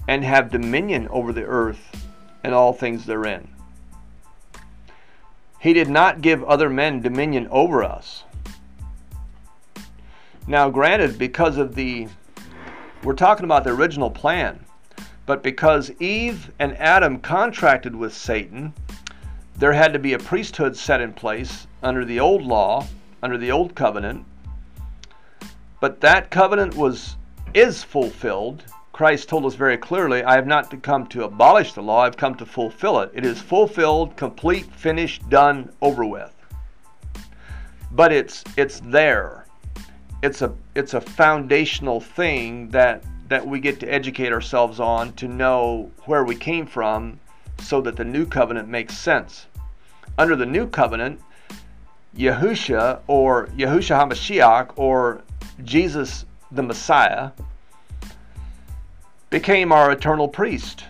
and 0.07 0.23
have 0.23 0.51
dominion 0.51 1.07
over 1.09 1.33
the 1.33 1.43
earth 1.43 2.05
and 2.43 2.53
all 2.53 2.73
things 2.73 3.05
therein. 3.05 3.47
He 5.59 5.73
did 5.73 5.89
not 5.89 6.21
give 6.21 6.43
other 6.43 6.69
men 6.69 7.01
dominion 7.01 7.47
over 7.49 7.83
us. 7.83 8.23
Now, 10.45 10.69
granted, 10.69 11.17
because 11.17 11.57
of 11.57 11.73
the 11.75 12.07
we're 13.03 13.13
talking 13.13 13.43
about 13.43 13.65
the 13.65 13.71
original 13.71 14.09
plan. 14.09 14.63
But 15.25 15.43
because 15.43 15.91
Eve 15.99 16.51
and 16.59 16.77
Adam 16.77 17.19
contracted 17.19 17.95
with 17.95 18.13
Satan, 18.13 18.73
there 19.57 19.73
had 19.73 19.93
to 19.93 19.99
be 19.99 20.13
a 20.13 20.19
priesthood 20.19 20.75
set 20.75 21.01
in 21.01 21.13
place 21.13 21.67
under 21.81 22.05
the 22.05 22.19
old 22.19 22.43
law, 22.43 22.87
under 23.21 23.37
the 23.37 23.51
old 23.51 23.75
covenant. 23.75 24.25
But 25.79 26.01
that 26.01 26.31
covenant 26.31 26.75
was 26.75 27.15
is 27.53 27.83
fulfilled. 27.83 28.63
Christ 28.91 29.29
told 29.29 29.45
us 29.45 29.55
very 29.55 29.77
clearly, 29.77 30.23
I 30.23 30.35
have 30.35 30.47
not 30.47 30.81
come 30.83 31.07
to 31.07 31.23
abolish 31.23 31.73
the 31.73 31.81
law, 31.81 32.01
I've 32.01 32.17
come 32.17 32.35
to 32.35 32.45
fulfill 32.45 32.99
it. 32.99 33.11
It 33.13 33.25
is 33.25 33.39
fulfilled, 33.39 34.15
complete, 34.17 34.65
finished, 34.65 35.27
done, 35.29 35.71
over 35.81 36.05
with. 36.05 36.33
But 37.91 38.11
it's 38.11 38.43
it's 38.57 38.79
there 38.81 39.43
it's 40.23 40.41
a 40.41 40.55
it's 40.73 40.93
a 40.93 41.01
foundational 41.01 41.99
thing 41.99 42.69
that 42.69 43.03
that 43.27 43.45
we 43.45 43.59
get 43.59 43.79
to 43.81 43.87
educate 43.87 44.31
ourselves 44.31 44.79
on 44.79 45.11
to 45.13 45.27
know 45.27 45.91
where 46.05 46.23
we 46.23 46.33
came 46.33 46.65
from 46.65 47.19
so 47.59 47.81
that 47.81 47.95
the 47.95 48.03
new 48.03 48.25
covenant 48.25 48.67
makes 48.67 48.97
sense. 48.97 49.47
Under 50.17 50.35
the 50.35 50.45
new 50.45 50.67
covenant, 50.67 51.19
Yahusha 52.15 52.99
or 53.07 53.47
Yahusha 53.47 53.99
HaMashiach 53.99 54.73
or 54.75 55.23
Jesus 55.63 56.25
the 56.51 56.63
Messiah 56.63 57.31
became 59.29 59.71
our 59.71 59.91
eternal 59.91 60.27
priest. 60.27 60.85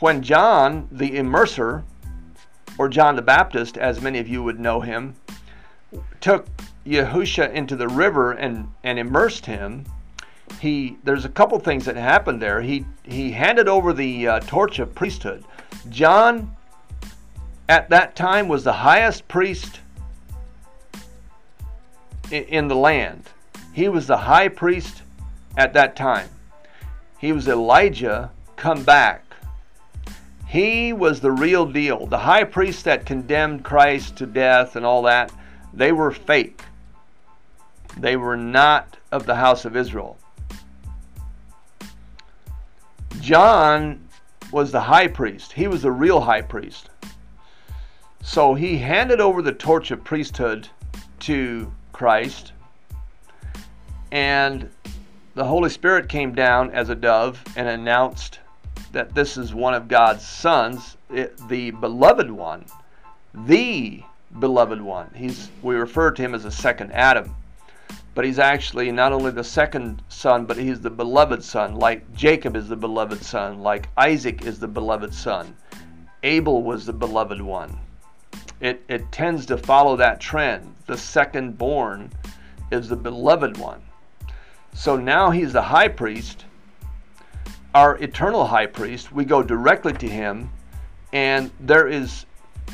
When 0.00 0.22
John 0.22 0.88
the 0.90 1.10
Immerser, 1.10 1.84
or 2.78 2.88
John 2.88 3.16
the 3.16 3.22
Baptist, 3.22 3.78
as 3.78 4.00
many 4.00 4.18
of 4.18 4.28
you 4.28 4.42
would 4.42 4.60
know 4.60 4.80
him, 4.80 5.14
took 6.20 6.46
Yahusha 6.84 7.52
into 7.52 7.76
the 7.76 7.88
river 7.88 8.32
and, 8.32 8.68
and 8.84 8.98
immersed 8.98 9.46
him, 9.46 9.84
he 10.60 10.96
there's 11.04 11.24
a 11.24 11.28
couple 11.28 11.58
things 11.58 11.84
that 11.86 11.96
happened 11.96 12.40
there. 12.40 12.62
He 12.62 12.84
he 13.02 13.32
handed 13.32 13.68
over 13.68 13.92
the 13.92 14.28
uh, 14.28 14.40
torch 14.40 14.78
of 14.78 14.94
priesthood. 14.94 15.44
John 15.88 16.56
at 17.68 17.90
that 17.90 18.16
time 18.16 18.48
was 18.48 18.64
the 18.64 18.72
highest 18.72 19.26
priest 19.28 19.80
in, 22.30 22.68
the 22.68 22.74
land. 22.74 23.28
He 23.72 23.88
was 23.88 24.06
the 24.06 24.16
high 24.16 24.48
priest 24.48 25.02
at 25.56 25.72
that 25.74 25.96
time. 25.96 26.28
He 27.18 27.32
was 27.32 27.48
Elijah 27.48 28.30
come 28.56 28.82
back. 28.82 29.22
He 30.46 30.92
was 30.92 31.20
the 31.20 31.32
real 31.32 31.66
deal. 31.66 32.06
The 32.06 32.18
high 32.18 32.44
priest 32.44 32.84
that 32.84 33.06
condemned 33.06 33.64
Christ 33.64 34.16
to 34.16 34.26
death 34.26 34.76
and 34.76 34.86
all 34.86 35.02
that, 35.02 35.32
they 35.74 35.92
were 35.92 36.10
fake. 36.10 36.62
They 37.96 38.16
were 38.16 38.36
not 38.36 38.96
of 39.10 39.26
the 39.26 39.34
house 39.34 39.64
of 39.64 39.76
Israel. 39.76 40.18
John 43.20 44.05
was 44.52 44.72
the 44.72 44.80
high 44.80 45.08
priest. 45.08 45.52
He 45.52 45.66
was 45.68 45.82
the 45.82 45.92
real 45.92 46.20
high 46.20 46.42
priest. 46.42 46.90
So 48.22 48.54
he 48.54 48.78
handed 48.78 49.20
over 49.20 49.42
the 49.42 49.52
torch 49.52 49.90
of 49.90 50.02
priesthood 50.02 50.68
to 51.20 51.72
Christ, 51.92 52.52
and 54.10 54.68
the 55.34 55.44
Holy 55.44 55.70
Spirit 55.70 56.08
came 56.08 56.34
down 56.34 56.70
as 56.70 56.88
a 56.88 56.94
dove 56.94 57.42
and 57.56 57.68
announced 57.68 58.40
that 58.92 59.14
this 59.14 59.36
is 59.36 59.54
one 59.54 59.74
of 59.74 59.88
God's 59.88 60.26
sons, 60.26 60.96
the 61.48 61.70
beloved 61.72 62.30
one, 62.30 62.64
the 63.34 64.02
beloved 64.38 64.80
one. 64.80 65.10
He's 65.14 65.50
we 65.62 65.76
refer 65.76 66.10
to 66.10 66.22
him 66.22 66.34
as 66.34 66.44
a 66.44 66.50
second 66.50 66.92
Adam 66.92 67.34
but 68.16 68.24
he's 68.24 68.38
actually 68.38 68.90
not 68.90 69.12
only 69.12 69.30
the 69.30 69.44
second 69.44 70.02
son, 70.08 70.46
but 70.46 70.56
he's 70.56 70.80
the 70.80 70.88
beloved 70.88 71.44
son, 71.44 71.74
like 71.74 72.14
Jacob 72.14 72.56
is 72.56 72.66
the 72.66 72.74
beloved 72.74 73.22
son, 73.22 73.60
like 73.60 73.90
Isaac 73.98 74.46
is 74.46 74.58
the 74.58 74.66
beloved 74.66 75.12
son. 75.12 75.54
Abel 76.22 76.62
was 76.62 76.86
the 76.86 76.94
beloved 76.94 77.42
one. 77.42 77.78
It, 78.58 78.82
it 78.88 79.12
tends 79.12 79.44
to 79.46 79.58
follow 79.58 79.96
that 79.96 80.18
trend. 80.18 80.74
The 80.86 80.96
second 80.96 81.58
born 81.58 82.10
is 82.72 82.88
the 82.88 82.96
beloved 82.96 83.58
one. 83.58 83.82
So 84.72 84.96
now 84.96 85.30
he's 85.30 85.52
the 85.52 85.60
high 85.60 85.88
priest, 85.88 86.46
our 87.74 87.98
eternal 87.98 88.46
high 88.46 88.66
priest. 88.66 89.12
We 89.12 89.26
go 89.26 89.42
directly 89.42 89.92
to 89.92 90.08
him, 90.08 90.50
and 91.12 91.50
there 91.60 91.86
is, 91.86 92.24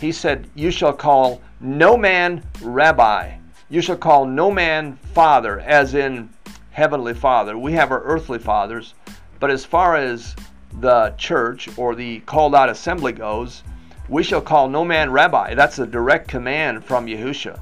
he 0.00 0.12
said, 0.12 0.48
You 0.54 0.70
shall 0.70 0.92
call 0.92 1.42
no 1.60 1.96
man 1.96 2.44
rabbi 2.60 3.38
you 3.72 3.80
shall 3.80 3.96
call 3.96 4.26
no 4.26 4.50
man 4.50 4.98
father, 5.14 5.58
as 5.60 5.94
in 5.94 6.28
heavenly 6.72 7.14
father. 7.14 7.56
We 7.56 7.72
have 7.72 7.90
our 7.90 8.02
earthly 8.02 8.38
fathers, 8.38 8.92
but 9.40 9.50
as 9.50 9.64
far 9.64 9.96
as 9.96 10.36
the 10.80 11.14
church 11.16 11.70
or 11.78 11.94
the 11.94 12.20
called 12.20 12.54
out 12.54 12.68
assembly 12.68 13.12
goes, 13.12 13.62
we 14.10 14.22
shall 14.22 14.42
call 14.42 14.68
no 14.68 14.84
man 14.84 15.10
rabbi. 15.10 15.54
That's 15.54 15.78
a 15.78 15.86
direct 15.86 16.28
command 16.28 16.84
from 16.84 17.06
Yahusha, 17.06 17.58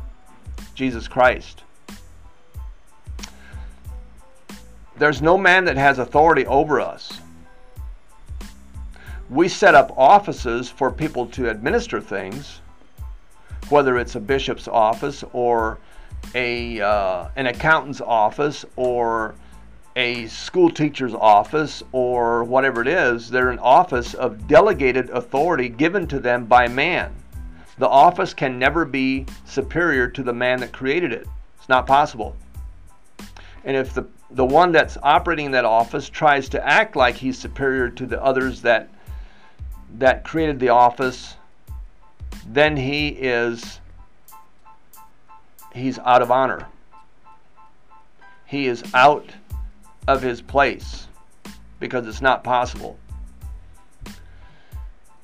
Jesus 0.74 1.06
Christ. 1.06 1.62
There's 4.98 5.22
no 5.22 5.38
man 5.38 5.64
that 5.66 5.76
has 5.76 6.00
authority 6.00 6.44
over 6.46 6.80
us. 6.80 7.20
We 9.28 9.46
set 9.46 9.76
up 9.76 9.96
offices 9.96 10.68
for 10.68 10.90
people 10.90 11.26
to 11.26 11.50
administer 11.50 12.00
things, 12.00 12.62
whether 13.68 13.96
it's 13.96 14.16
a 14.16 14.20
bishop's 14.20 14.66
office 14.66 15.22
or 15.32 15.78
a 16.34 16.80
uh, 16.80 17.28
an 17.36 17.46
accountant's 17.46 18.00
office 18.00 18.64
or 18.76 19.34
a 19.96 20.26
school 20.28 20.70
teacher's 20.70 21.14
office 21.14 21.82
or 21.92 22.44
whatever 22.44 22.80
it 22.80 22.88
is, 22.88 23.28
they're 23.28 23.50
an 23.50 23.58
office 23.58 24.14
of 24.14 24.46
delegated 24.46 25.10
authority 25.10 25.68
given 25.68 26.06
to 26.06 26.20
them 26.20 26.46
by 26.46 26.68
man. 26.68 27.12
The 27.78 27.88
office 27.88 28.32
can 28.32 28.58
never 28.58 28.84
be 28.84 29.26
superior 29.44 30.08
to 30.08 30.22
the 30.22 30.32
man 30.32 30.60
that 30.60 30.72
created 30.72 31.12
it. 31.12 31.26
It's 31.58 31.68
not 31.68 31.86
possible. 31.86 32.36
And 33.64 33.76
if 33.76 33.94
the 33.94 34.06
the 34.32 34.44
one 34.44 34.70
that's 34.70 34.96
operating 35.02 35.50
that 35.50 35.64
office 35.64 36.08
tries 36.08 36.48
to 36.50 36.64
act 36.64 36.94
like 36.94 37.16
he's 37.16 37.36
superior 37.36 37.90
to 37.90 38.06
the 38.06 38.22
others 38.22 38.62
that 38.62 38.88
that 39.98 40.22
created 40.24 40.60
the 40.60 40.68
office, 40.68 41.34
then 42.46 42.76
he 42.76 43.08
is 43.08 43.79
he's 45.72 45.98
out 46.00 46.22
of 46.22 46.30
honor. 46.30 46.66
He 48.46 48.66
is 48.66 48.82
out 48.94 49.30
of 50.08 50.22
his 50.22 50.42
place. 50.42 51.06
because 51.78 52.06
it's 52.06 52.20
not 52.20 52.44
possible. 52.44 52.98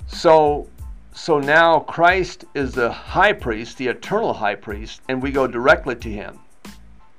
So 0.06 0.68
so 1.12 1.38
now 1.38 1.80
Christ 1.80 2.44
is 2.54 2.72
the 2.72 2.90
high 2.90 3.32
priest, 3.32 3.78
the 3.78 3.88
eternal 3.88 4.35
high 4.35 4.54
priest, 4.54 5.00
and 5.09 5.22
we 5.22 5.30
go 5.30 5.46
directly 5.46 5.94
to 5.96 6.11
him. 6.11 6.38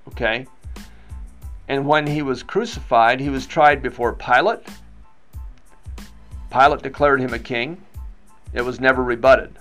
Okay? 0.07 0.45
And 1.67 1.85
when 1.85 2.05
he 2.05 2.21
was 2.21 2.43
crucified, 2.43 3.19
he 3.19 3.29
was 3.29 3.47
tried 3.47 3.81
before 3.81 4.13
Pilate. 4.13 4.65
Pilate 6.51 6.81
declared 6.81 7.19
him 7.19 7.33
a 7.33 7.39
king. 7.39 7.81
It 8.53 8.61
was 8.61 8.79
never 8.79 9.03
rebutted. 9.03 9.57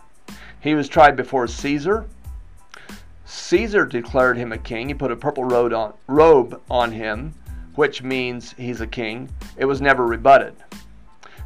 He 0.60 0.74
was 0.74 0.88
tried 0.88 1.16
before 1.16 1.46
Caesar. 1.46 2.06
Caesar 3.26 3.84
declared 3.84 4.36
him 4.36 4.52
a 4.52 4.58
king. 4.58 4.88
He 4.88 4.94
put 4.94 5.10
a 5.10 5.16
purple 5.16 5.44
robe 5.44 5.72
on, 5.72 5.92
robe 6.06 6.62
on 6.70 6.92
him, 6.92 7.34
which 7.74 8.02
means 8.02 8.54
he's 8.56 8.80
a 8.80 8.86
king. 8.86 9.28
It 9.56 9.64
was 9.64 9.80
never 9.80 10.06
rebutted. 10.06 10.54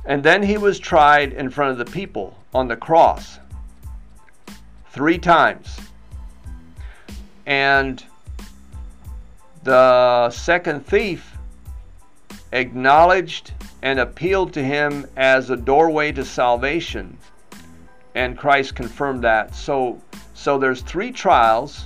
And 0.05 0.23
then 0.23 0.43
he 0.43 0.59
was 0.59 0.79
tried 0.79 1.33
in 1.33 1.51
front 1.51 1.73
of 1.73 1.79
the 1.79 1.91
people 1.91 2.37
on 2.55 2.69
the 2.69 2.77
cross 2.77 3.39
three 4.91 5.19
times. 5.19 5.79
And 7.47 8.05
the 9.63 10.31
second 10.31 10.87
thief 10.87 11.37
acknowledged 12.53 13.53
and 13.83 13.99
appealed 13.99 14.53
to 14.53 14.63
him 14.63 15.07
as 15.17 15.49
a 15.49 15.57
doorway 15.57 16.13
to 16.13 16.25
salvation. 16.25 17.17
And 18.15 18.37
Christ 18.37 18.75
confirmed 18.75 19.25
that. 19.25 19.55
So 19.55 20.01
so 20.41 20.57
there's 20.57 20.81
three 20.81 21.13
trials 21.13 21.85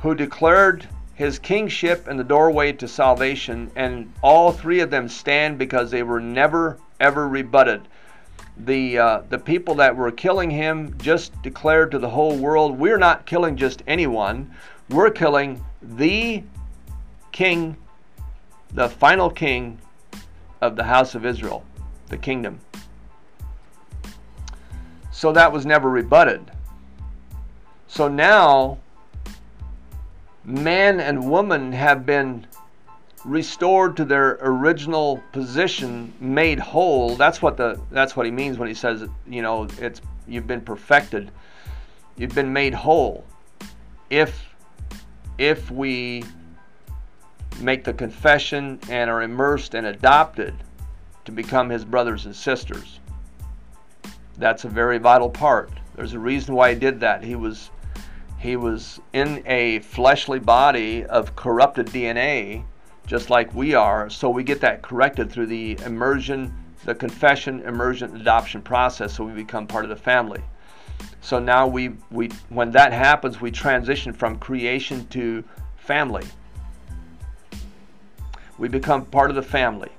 who 0.00 0.14
declared 0.14 0.86
his 1.14 1.38
kingship 1.38 2.06
and 2.06 2.20
the 2.20 2.24
doorway 2.24 2.70
to 2.72 2.86
salvation, 2.86 3.70
and 3.76 4.12
all 4.20 4.52
three 4.52 4.80
of 4.80 4.90
them 4.90 5.08
stand 5.08 5.56
because 5.56 5.90
they 5.90 6.02
were 6.02 6.20
never 6.20 6.76
ever 7.00 7.26
rebutted. 7.26 7.88
The 8.58 8.98
uh, 8.98 9.22
the 9.30 9.38
people 9.38 9.74
that 9.76 9.96
were 9.96 10.10
killing 10.10 10.50
him 10.50 10.94
just 10.98 11.32
declared 11.40 11.92
to 11.92 11.98
the 11.98 12.10
whole 12.10 12.36
world, 12.36 12.78
"We're 12.78 12.98
not 12.98 13.24
killing 13.24 13.56
just 13.56 13.82
anyone. 13.86 14.54
We're 14.90 15.10
killing 15.10 15.64
the 15.80 16.44
king, 17.32 17.74
the 18.74 18.90
final 18.90 19.30
king 19.30 19.78
of 20.60 20.76
the 20.76 20.84
house 20.84 21.14
of 21.14 21.24
Israel, 21.24 21.64
the 22.08 22.18
kingdom." 22.18 22.60
So 25.10 25.32
that 25.32 25.50
was 25.50 25.64
never 25.64 25.88
rebutted. 25.88 26.50
So 27.92 28.08
now 28.08 28.78
man 30.46 30.98
and 30.98 31.28
woman 31.30 31.72
have 31.72 32.06
been 32.06 32.46
restored 33.22 33.98
to 33.98 34.06
their 34.06 34.38
original 34.40 35.22
position, 35.32 36.10
made 36.18 36.58
whole. 36.58 37.16
That's 37.16 37.42
what 37.42 37.58
the 37.58 37.78
that's 37.90 38.16
what 38.16 38.24
he 38.24 38.32
means 38.32 38.56
when 38.56 38.66
he 38.66 38.72
says, 38.72 39.04
you 39.28 39.42
know, 39.42 39.68
it's 39.78 40.00
you've 40.26 40.46
been 40.46 40.62
perfected. 40.62 41.30
You've 42.16 42.34
been 42.34 42.50
made 42.50 42.72
whole. 42.72 43.26
If 44.08 44.42
if 45.36 45.70
we 45.70 46.24
make 47.60 47.84
the 47.84 47.92
confession 47.92 48.80
and 48.88 49.10
are 49.10 49.20
immersed 49.20 49.74
and 49.74 49.86
adopted 49.86 50.54
to 51.26 51.30
become 51.30 51.68
his 51.68 51.84
brothers 51.84 52.24
and 52.24 52.34
sisters. 52.34 53.00
That's 54.38 54.64
a 54.64 54.68
very 54.70 54.96
vital 54.96 55.28
part. 55.28 55.70
There's 55.94 56.14
a 56.14 56.18
reason 56.18 56.54
why 56.54 56.72
he 56.72 56.80
did 56.80 56.98
that. 57.00 57.22
He 57.22 57.34
was 57.34 57.68
he 58.42 58.56
was 58.56 59.00
in 59.12 59.40
a 59.46 59.78
fleshly 59.78 60.40
body 60.40 61.04
of 61.04 61.36
corrupted 61.36 61.86
DNA, 61.86 62.64
just 63.06 63.30
like 63.30 63.54
we 63.54 63.74
are. 63.74 64.10
So 64.10 64.30
we 64.30 64.42
get 64.42 64.60
that 64.62 64.82
corrected 64.82 65.30
through 65.30 65.46
the 65.46 65.78
immersion, 65.84 66.52
the 66.84 66.92
confession, 66.92 67.60
immersion, 67.60 68.16
adoption 68.16 68.60
process, 68.60 69.14
so 69.14 69.24
we 69.24 69.32
become 69.32 69.68
part 69.68 69.84
of 69.84 69.90
the 69.90 69.96
family. 69.96 70.42
So 71.20 71.38
now 71.38 71.68
we, 71.68 71.90
we 72.10 72.30
when 72.48 72.72
that 72.72 72.92
happens, 72.92 73.40
we 73.40 73.52
transition 73.52 74.12
from 74.12 74.40
creation 74.40 75.06
to 75.10 75.44
family. 75.76 76.26
We 78.58 78.66
become 78.66 79.06
part 79.06 79.30
of 79.30 79.36
the 79.36 79.42
family. 79.42 79.92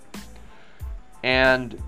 And 1.23 1.81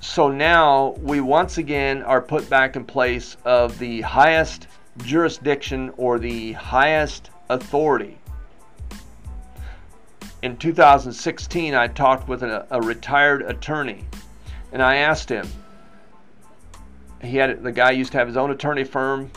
so 0.00 0.28
now 0.28 0.96
we 1.00 1.20
once 1.20 1.58
again 1.58 2.02
are 2.02 2.20
put 2.20 2.50
back 2.50 2.74
in 2.74 2.84
place 2.84 3.36
of 3.44 3.78
the 3.78 4.00
highest 4.00 4.66
jurisdiction 4.98 5.92
or 5.96 6.18
the 6.18 6.52
highest 6.52 7.30
authority. 7.48 8.18
In 10.42 10.56
2016, 10.56 11.74
I 11.74 11.88
talked 11.88 12.28
with 12.28 12.42
a, 12.42 12.66
a 12.70 12.80
retired 12.80 13.42
attorney 13.42 14.04
and 14.72 14.82
I 14.82 14.96
asked 14.96 15.28
him. 15.28 15.48
He 17.22 17.36
had 17.38 17.62
the 17.62 17.72
guy 17.72 17.92
used 17.92 18.12
to 18.12 18.18
have 18.18 18.28
his 18.28 18.36
own 18.36 18.50
attorney 18.50 18.84
firm. 18.84 19.30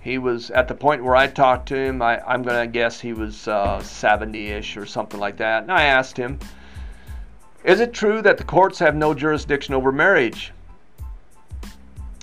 He 0.00 0.16
was 0.16 0.50
at 0.50 0.68
the 0.68 0.74
point 0.74 1.04
where 1.04 1.14
I 1.14 1.26
talked 1.26 1.68
to 1.68 1.76
him. 1.76 2.00
I, 2.00 2.22
am 2.26 2.42
going 2.42 2.58
to 2.58 2.66
guess 2.66 2.98
he 2.98 3.12
was 3.12 3.36
70 3.36 4.54
uh, 4.54 4.80
or 4.80 4.86
something 4.86 5.20
like 5.20 5.36
that. 5.36 5.64
And 5.64 5.70
I 5.70 5.82
asked 5.82 6.16
him, 6.16 6.38
Is 7.64 7.80
it 7.80 7.92
true 7.92 8.22
that 8.22 8.38
the 8.38 8.44
courts 8.44 8.78
have 8.78 8.96
no 8.96 9.12
jurisdiction 9.12 9.74
over 9.74 9.92
marriage? 9.92 10.52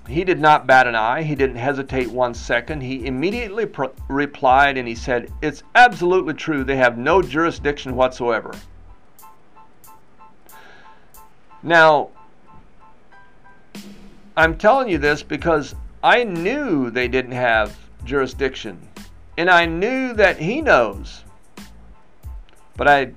He 0.08 0.24
did 0.24 0.39
not 0.39 0.65
bat 0.65 0.88
an 0.88 0.96
eye. 0.96 1.24
He 1.24 1.36
didn't 1.36 1.58
hesitate 1.58 2.10
one 2.10 2.34
second. 2.34 2.82
He 2.82 3.06
immediately 3.06 3.70
replied 4.08 4.78
and 4.78 4.88
he 4.88 4.96
said, 4.96 5.32
It's 5.41 5.63
absolutely 5.76 6.34
true. 6.34 6.63
They 6.63 6.78
have 6.78 6.98
no 6.98 7.22
jurisdiction 7.22 7.96
whatsoever. 7.96 8.54
Now, 11.62 12.10
I'm 14.38 14.58
telling 14.58 14.88
you 14.88 14.98
this 14.98 15.24
because 15.24 15.76
I 16.04 16.24
knew 16.24 16.89
they 16.89 17.08
didn't 17.08 17.34
have 17.34 17.78
jurisdiction. 18.06 18.88
And 19.38 19.50
I 19.50 19.65
knew 19.65 20.13
that 20.13 20.38
he 20.38 20.62
knows. 20.62 21.24
But 22.78 22.88
I 22.88 23.12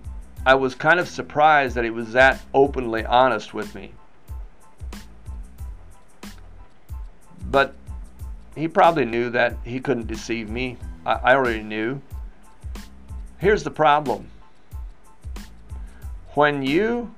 I 0.45 0.55
was 0.55 0.75
kind 0.75 0.99
of 0.99 1.09
surprised 1.09 1.77
that 1.77 1.85
he 1.85 1.91
was 1.91 2.13
that 2.13 2.41
openly 2.55 3.05
honest 3.05 3.53
with 3.53 3.75
me. 3.75 3.93
But 7.51 7.75
he 8.55 8.69
probably 8.69 9.05
knew 9.05 9.31
that 9.31 9.57
he 9.65 9.81
couldn't 9.81 10.07
deceive 10.07 10.49
me. 10.49 10.77
I, 11.05 11.13
I 11.13 11.35
already 11.35 11.63
knew. 11.63 12.01
Here's 13.39 13.63
the 13.63 13.71
problem 13.71 14.31
when 16.35 16.63
you 16.63 17.13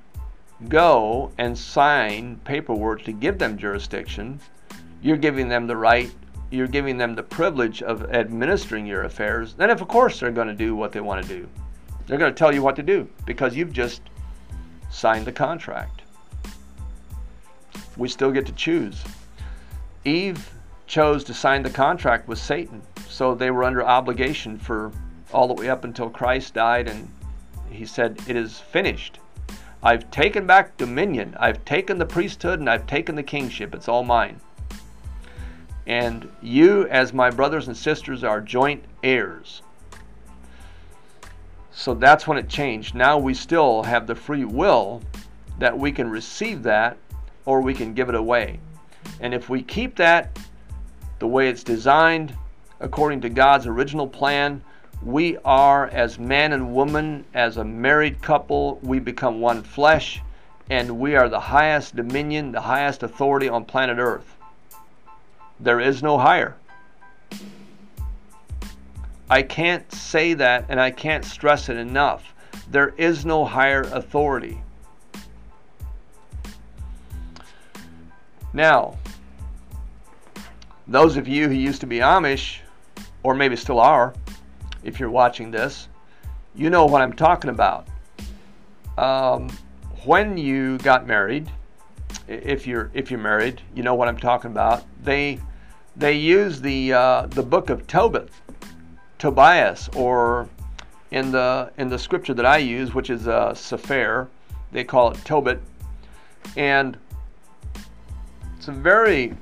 go 0.69 1.33
and 1.39 1.57
sign 1.59 2.41
paperwork 2.45 3.03
to 3.05 3.13
give 3.13 3.39
them 3.39 3.59
jurisdiction, 3.59 4.41
you're 5.03 5.17
giving 5.17 5.49
them 5.49 5.67
the 5.67 5.77
right, 5.77 6.11
you're 6.51 6.69
giving 6.69 6.97
them 6.97 7.15
the 7.15 7.23
privilege 7.23 7.83
of 7.83 8.11
administering 8.13 8.87
your 8.87 9.03
affairs. 9.03 9.55
Then, 9.55 9.71
if 9.71 9.81
of 9.81 9.89
course 9.89 10.21
they're 10.21 10.31
going 10.31 10.49
to 10.49 10.55
do 10.55 10.75
what 10.75 10.93
they 10.93 11.01
want 11.01 11.23
to 11.27 11.29
do, 11.29 11.49
they're 12.07 12.19
going 12.19 12.33
to 12.33 12.39
tell 12.39 12.55
you 12.55 12.63
what 12.63 12.77
to 12.77 12.83
do 12.83 13.09
because 13.27 13.57
you've 13.57 13.73
just 13.73 14.03
signed 14.91 15.27
the 15.27 15.33
contract. 15.33 16.03
We 17.97 18.09
still 18.09 18.31
get 18.31 18.47
to 18.47 18.53
choose. 18.53 19.03
Eve 20.05 20.53
chose 20.87 21.25
to 21.25 21.35
sign 21.35 21.63
the 21.63 21.71
contract 21.71 22.29
with 22.29 22.39
Satan, 22.39 22.83
so 23.09 23.35
they 23.35 23.51
were 23.51 23.65
under 23.65 23.85
obligation 23.85 24.59
for 24.59 24.93
all 25.33 25.49
the 25.49 25.55
way 25.55 25.69
up 25.69 25.85
until 25.85 26.11
Christ 26.11 26.55
died, 26.55 26.89
and 26.89 27.09
he 27.71 27.87
said, 27.87 28.21
It 28.27 28.37
is 28.37 28.59
finished. 28.59 29.19
I've 29.83 30.11
taken 30.11 30.47
back 30.47 30.77
dominion. 30.77 31.37
I've 31.41 31.65
taken 31.65 31.99
the 31.99 32.07
priesthood 32.07 32.61
and 32.61 32.71
I've 32.71 32.87
taken 32.87 33.17
the 33.17 33.23
kingship. 33.23 33.75
It's 33.75 33.89
all 33.89 34.05
mine. 34.05 34.41
And 35.87 36.31
you, 36.41 36.87
as 36.89 37.13
my 37.13 37.31
brothers 37.31 37.67
and 37.67 37.77
sisters, 37.77 38.23
are 38.23 38.41
joint 38.41 38.85
heirs. 39.03 39.63
So 41.73 41.95
that's 41.95 42.29
when 42.29 42.39
it 42.39 42.49
changed. 42.49 42.95
Now 42.95 43.19
we 43.19 43.35
still 43.35 43.83
have 43.83 44.07
the 44.07 44.15
free 44.15 44.45
will 44.45 45.03
that 45.59 45.77
we 45.77 45.91
can 45.91 46.09
receive 46.09 46.63
that 46.63 46.97
or 47.45 47.61
we 47.61 47.75
can 47.75 47.93
give 47.93 48.09
it 48.09 48.15
away. 48.15 48.61
And 49.21 49.35
if 49.35 49.49
we 49.49 49.63
keep 49.63 49.97
that 49.97 50.39
the 51.19 51.27
way 51.27 51.49
it's 51.49 51.63
designed, 51.63 52.35
according 52.81 53.21
to 53.23 53.29
God's 53.29 53.67
original 53.67 54.07
plan, 54.07 54.63
we 55.05 55.37
are, 55.45 55.89
as 55.89 56.19
man 56.19 56.53
and 56.53 56.75
woman, 56.75 57.25
as 57.35 57.57
a 57.57 57.65
married 57.65 58.23
couple, 58.23 58.79
we 58.83 59.01
become 59.01 59.41
one 59.41 59.63
flesh, 59.63 60.23
and 60.71 60.99
we 60.99 61.17
are 61.17 61.29
the 61.29 61.41
highest 61.41 61.97
dominion, 61.97 62.53
the 62.53 62.61
highest 62.61 63.03
authority 63.03 63.49
on 63.49 63.65
planet 63.65 63.99
Earth. 63.99 64.37
There 65.59 65.81
is 65.81 66.03
no 66.03 66.19
higher. 66.19 66.57
I 69.29 69.43
can't 69.43 69.91
say 69.93 70.35
that, 70.35 70.67
and 70.69 70.81
I 70.81 70.93
can't 70.93 71.25
stress 71.25 71.69
it 71.69 71.77
enough. 71.77 72.35
There 72.71 72.95
is 72.97 73.27
no 73.27 73.45
higher 73.45 73.83
authority. 73.83 74.62
Now, 78.53 78.97
those 80.87 81.17
of 81.17 81.27
you 81.27 81.49
who 81.49 81.55
used 81.55 81.81
to 81.81 81.87
be 81.87 81.99
Amish, 81.99 82.59
or 83.23 83.35
maybe 83.35 83.57
still 83.57 83.81
are, 83.81 84.15
if 84.85 84.99
you're 85.01 85.11
watching 85.11 85.51
this, 85.51 85.89
you 86.55 86.69
know 86.71 86.85
what 86.87 87.01
I'm 87.03 87.13
talking 87.13 87.51
about. 87.51 87.87
um, 88.99 89.49
when 90.05 90.37
you 90.37 90.79
got 90.79 91.07
married, 91.07 91.51
if 92.29 92.67
you're 92.67 92.91
if 92.95 93.11
you're 93.11 93.21
married, 93.21 93.61
you 93.75 93.83
know 93.83 93.95
what 93.95 94.09
I'm 94.09 94.19
talking 94.19 94.51
about. 94.51 94.85
They 95.03 95.39
they 95.97 96.15
use 96.15 96.61
the 96.61 96.93
uh, 96.93 97.27
the 97.27 97.43
book 97.43 97.71
of 97.71 97.87
Tobit, 97.87 98.29
Tobias, 99.19 99.89
or 99.95 100.49
in 101.11 101.31
the 101.31 101.71
in 101.79 101.89
the 101.89 101.99
scripture 101.99 102.35
that 102.35 102.47
I 102.47 102.59
use, 102.59 102.95
which 102.95 103.11
is 103.11 103.29
uh, 103.29 103.53
Cepher, 103.53 104.29
they 104.73 104.85
call 104.85 105.11
it 105.13 105.19
Tobit, 105.25 105.61
and 106.57 106.97
it's 108.63 108.69
a 108.69 108.71
very 108.71 109.35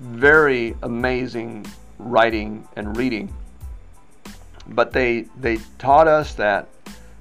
very 0.00 0.76
amazing 0.82 1.64
writing 1.98 2.68
and 2.76 2.94
reading. 2.94 3.34
But 4.66 4.92
they 4.92 5.22
they 5.38 5.60
taught 5.78 6.06
us 6.06 6.34
that 6.34 6.68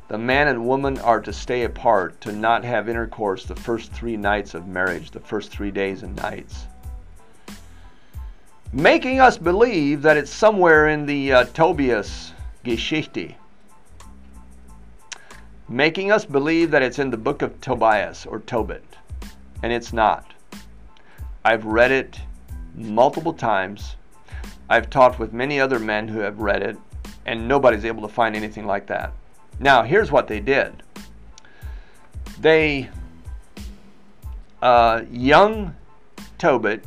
the 0.10 0.18
man 0.18 0.50
and 0.50 0.68
woman 0.68 0.98
are 1.00 1.22
to 1.22 1.32
stay 1.32 1.64
apart, 1.64 2.20
to 2.22 2.34
not 2.34 2.66
have 2.66 2.90
intercourse 2.90 3.46
the 3.46 3.56
first 3.56 3.94
three 3.94 4.18
nights 4.18 4.54
of 4.54 4.68
marriage, 4.68 5.12
the 5.12 5.22
first 5.22 5.50
three 5.50 5.72
days 5.72 6.04
and 6.04 6.14
nights. 6.18 6.66
Making 8.74 9.22
us 9.22 9.38
believe 9.38 10.02
that 10.02 10.18
it's 10.18 10.34
somewhere 10.34 10.90
in 10.90 11.06
the 11.06 11.32
uh, 11.32 11.44
Tobias 11.46 12.34
Geschichte. 12.66 13.38
Making 15.70 16.12
us 16.12 16.26
believe 16.26 16.70
that 16.72 16.82
it's 16.82 17.00
in 17.00 17.10
the 17.10 17.18
book 17.18 17.42
of 17.42 17.62
Tobias 17.62 18.26
or 18.26 18.42
Tobit. 18.42 18.84
And 19.64 19.72
it's 19.72 19.94
not. 19.94 20.34
I've 21.50 21.66
read 21.66 21.90
it 21.90 22.20
multiple 22.76 23.34
times. 23.34 23.96
I've 24.70 24.88
talked 24.92 25.18
with 25.18 25.34
many 25.34 25.60
other 25.60 25.80
men 25.80 26.08
who 26.08 26.20
have 26.20 26.40
read 26.40 26.62
it, 26.62 26.78
and 27.26 27.48
nobody's 27.48 27.86
able 27.86 28.04
to 28.04 28.08
find 28.08 28.36
anything 28.36 28.68
like 28.68 28.86
that. 28.86 29.14
Now, 29.60 29.82
here's 29.82 30.12
what 30.12 30.28
they 30.28 30.42
did. 30.42 30.84
They, 32.40 32.92
uh, 34.62 35.02
young 35.12 35.76
Tobit, 36.38 36.86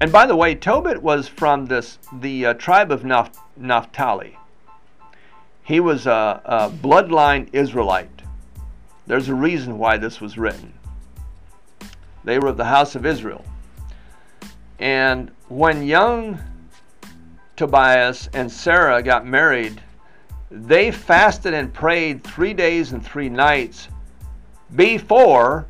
and 0.00 0.10
by 0.10 0.24
the 0.24 0.34
way, 0.34 0.54
Tobit 0.54 1.02
was 1.02 1.28
from 1.28 1.66
this 1.66 1.98
the 2.10 2.46
uh, 2.46 2.54
tribe 2.54 2.90
of 2.90 3.02
Naph- 3.02 3.36
Naphtali. 3.58 4.38
He 5.64 5.80
was 5.80 6.06
a, 6.06 6.40
a 6.46 6.70
bloodline 6.70 7.50
Israelite. 7.52 8.22
There's 9.06 9.28
a 9.28 9.34
reason 9.34 9.76
why 9.76 9.98
this 9.98 10.18
was 10.18 10.38
written. 10.38 10.72
They 12.24 12.38
were 12.38 12.48
of 12.48 12.56
the 12.56 12.64
house 12.64 12.94
of 12.94 13.04
Israel. 13.04 13.44
And 14.78 15.30
when 15.48 15.82
young 15.82 16.38
Tobias 17.56 18.28
and 18.32 18.50
Sarah 18.50 19.02
got 19.02 19.26
married, 19.26 19.80
they 20.50 20.90
fasted 20.90 21.52
and 21.52 21.74
prayed 21.74 22.22
three 22.22 22.54
days 22.54 22.92
and 22.92 23.04
three 23.04 23.28
nights 23.28 23.88
before 24.76 25.66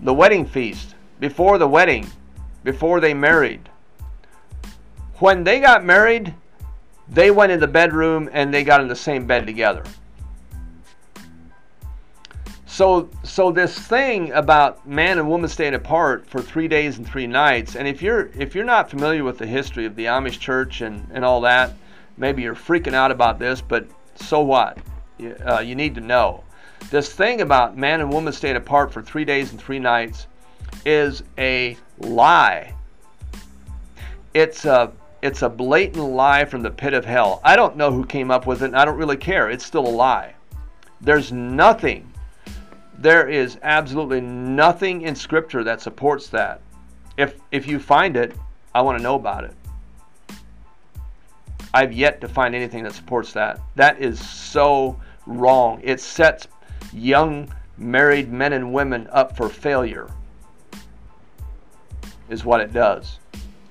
the 0.00 0.12
wedding 0.12 0.44
feast, 0.44 0.94
before 1.20 1.58
the 1.58 1.66
wedding, 1.66 2.06
before 2.62 3.00
they 3.00 3.14
married. 3.14 3.68
When 5.18 5.44
they 5.44 5.60
got 5.60 5.84
married, 5.84 6.34
they 7.08 7.30
went 7.30 7.52
in 7.52 7.60
the 7.60 7.66
bedroom 7.68 8.28
and 8.32 8.52
they 8.52 8.64
got 8.64 8.80
in 8.80 8.88
the 8.88 8.96
same 8.96 9.26
bed 9.26 9.46
together. 9.46 9.84
So, 12.74 13.08
so 13.22 13.52
this 13.52 13.78
thing 13.78 14.32
about 14.32 14.86
man 14.86 15.18
and 15.18 15.28
woman 15.28 15.48
staying 15.48 15.74
apart 15.74 16.26
for 16.26 16.42
three 16.42 16.66
days 16.66 16.98
and 16.98 17.06
three 17.06 17.28
nights, 17.28 17.76
and 17.76 17.86
if 17.86 18.02
you're 18.02 18.30
if 18.36 18.54
you're 18.54 18.64
not 18.64 18.90
familiar 18.90 19.22
with 19.22 19.38
the 19.38 19.46
history 19.46 19.86
of 19.86 19.94
the 19.94 20.06
Amish 20.06 20.40
church 20.40 20.80
and, 20.80 21.06
and 21.12 21.24
all 21.24 21.40
that, 21.42 21.72
Maybe 22.16 22.42
you're 22.42 22.54
freaking 22.54 22.94
out 22.94 23.10
about 23.10 23.38
this, 23.38 23.60
but 23.60 23.86
so 24.14 24.40
what? 24.40 24.78
Uh, 25.44 25.60
you 25.60 25.74
need 25.74 25.94
to 25.96 26.00
know. 26.00 26.44
This 26.90 27.12
thing 27.12 27.40
about 27.40 27.76
man 27.76 28.00
and 28.00 28.12
woman 28.12 28.32
staying 28.32 28.56
apart 28.56 28.92
for 28.92 29.02
three 29.02 29.24
days 29.24 29.50
and 29.50 29.60
three 29.60 29.78
nights 29.78 30.26
is 30.84 31.22
a 31.38 31.76
lie. 31.98 32.74
It's 34.32 34.64
a 34.64 34.92
it's 35.22 35.42
a 35.42 35.48
blatant 35.48 36.04
lie 36.04 36.44
from 36.44 36.62
the 36.62 36.70
pit 36.70 36.92
of 36.92 37.04
hell. 37.04 37.40
I 37.42 37.56
don't 37.56 37.76
know 37.76 37.90
who 37.90 38.04
came 38.04 38.30
up 38.30 38.46
with 38.46 38.62
it, 38.62 38.66
and 38.66 38.76
I 38.76 38.84
don't 38.84 38.98
really 38.98 39.16
care. 39.16 39.48
It's 39.50 39.64
still 39.64 39.86
a 39.86 39.88
lie. 39.88 40.34
There's 41.00 41.32
nothing, 41.32 42.12
there 42.98 43.28
is 43.28 43.58
absolutely 43.62 44.20
nothing 44.20 45.02
in 45.02 45.14
Scripture 45.14 45.64
that 45.64 45.80
supports 45.80 46.28
that. 46.28 46.60
If 47.16 47.38
if 47.52 47.66
you 47.66 47.78
find 47.78 48.16
it, 48.16 48.34
I 48.74 48.82
want 48.82 48.98
to 48.98 49.02
know 49.02 49.14
about 49.14 49.44
it. 49.44 49.54
I've 51.72 51.92
yet 51.92 52.20
to 52.20 52.28
find 52.28 52.54
anything 52.54 52.84
that 52.84 52.92
supports 52.92 53.32
that. 53.32 53.60
That 53.74 54.00
is 54.00 54.20
so 54.20 55.00
wrong. 55.26 55.80
It 55.82 56.00
sets 56.00 56.46
young 56.92 57.52
married 57.76 58.30
men 58.32 58.52
and 58.52 58.72
women 58.72 59.08
up 59.10 59.36
for 59.36 59.48
failure, 59.48 60.08
is 62.28 62.44
what 62.44 62.60
it 62.60 62.72
does. 62.72 63.18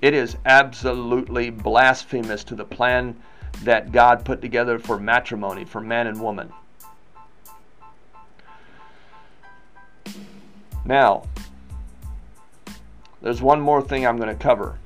It 0.02 0.14
is 0.14 0.36
absolutely 0.46 1.50
blasphemous 1.50 2.44
to 2.46 2.56
the 2.56 2.66
plan 2.66 3.16
that 3.64 3.94
God 3.94 4.26
put 4.26 4.42
together 4.42 4.78
for 4.80 5.00
matrimony, 5.00 5.64
for 5.64 5.80
man 5.80 6.08
and 6.08 6.22
woman. 6.22 6.52
Now, 10.86 11.24
there's 13.22 13.42
one 13.42 13.62
more 13.62 13.82
thing 13.82 14.06
I'm 14.06 14.18
going 14.18 14.30
to 14.30 14.36
cover. 14.36 14.78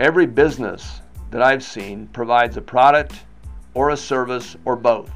Every 0.00 0.26
business 0.26 1.00
that 1.30 1.42
I've 1.42 1.62
seen 1.62 2.08
provides 2.08 2.56
a 2.56 2.60
product 2.60 3.14
or 3.74 3.90
a 3.90 3.96
service 3.96 4.56
or 4.64 4.76
both. 4.76 5.10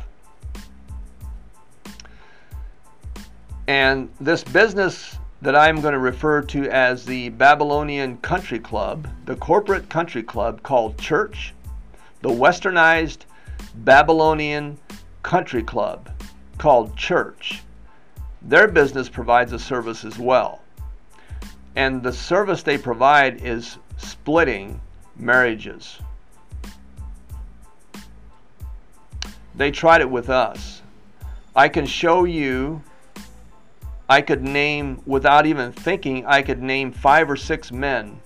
And 3.67 4.09
this 4.21 4.43
business 4.43 5.19
that 5.43 5.55
I'm 5.55 5.81
going 5.81 5.93
to 5.93 6.01
refer 6.01 6.43
to 6.43 6.69
as 6.71 7.05
the 7.05 7.29
Babylonian 7.31 8.17
Country 8.19 8.59
Club, 8.59 9.09
the 9.27 9.37
corporate 9.37 9.89
country 9.89 10.23
club 10.23 10.63
called 10.63 10.99
Church, 10.99 11.55
the 12.23 12.29
westernized 12.29 13.19
Babylonian 13.77 14.79
Country 15.23 15.63
Club 15.63 16.11
called 16.59 16.97
Church. 16.97 17.63
Their 18.43 18.69
business 18.69 19.09
provides 19.09 19.53
a 19.53 19.59
service 19.59 20.05
as 20.05 20.19
well. 20.19 20.63
And 21.77 22.03
the 22.03 22.13
service 22.13 22.63
they 22.63 22.79
provide 22.79 23.43
is 23.43 23.79
splitting 23.97 24.81
marriages. 25.17 25.99
They 29.55 29.71
tried 29.71 30.01
it 30.01 30.11
with 30.11 30.31
us. 30.31 30.83
I 31.57 31.69
can 31.69 31.85
show 31.85 32.25
you, 32.25 32.83
I 34.09 34.21
could 34.21 34.43
name, 34.43 35.03
without 35.05 35.47
even 35.47 35.73
thinking, 35.73 36.25
I 36.25 36.43
could 36.43 36.63
name 36.63 36.93
five 36.93 37.29
or 37.29 37.37
six 37.37 37.73
men 37.73 38.21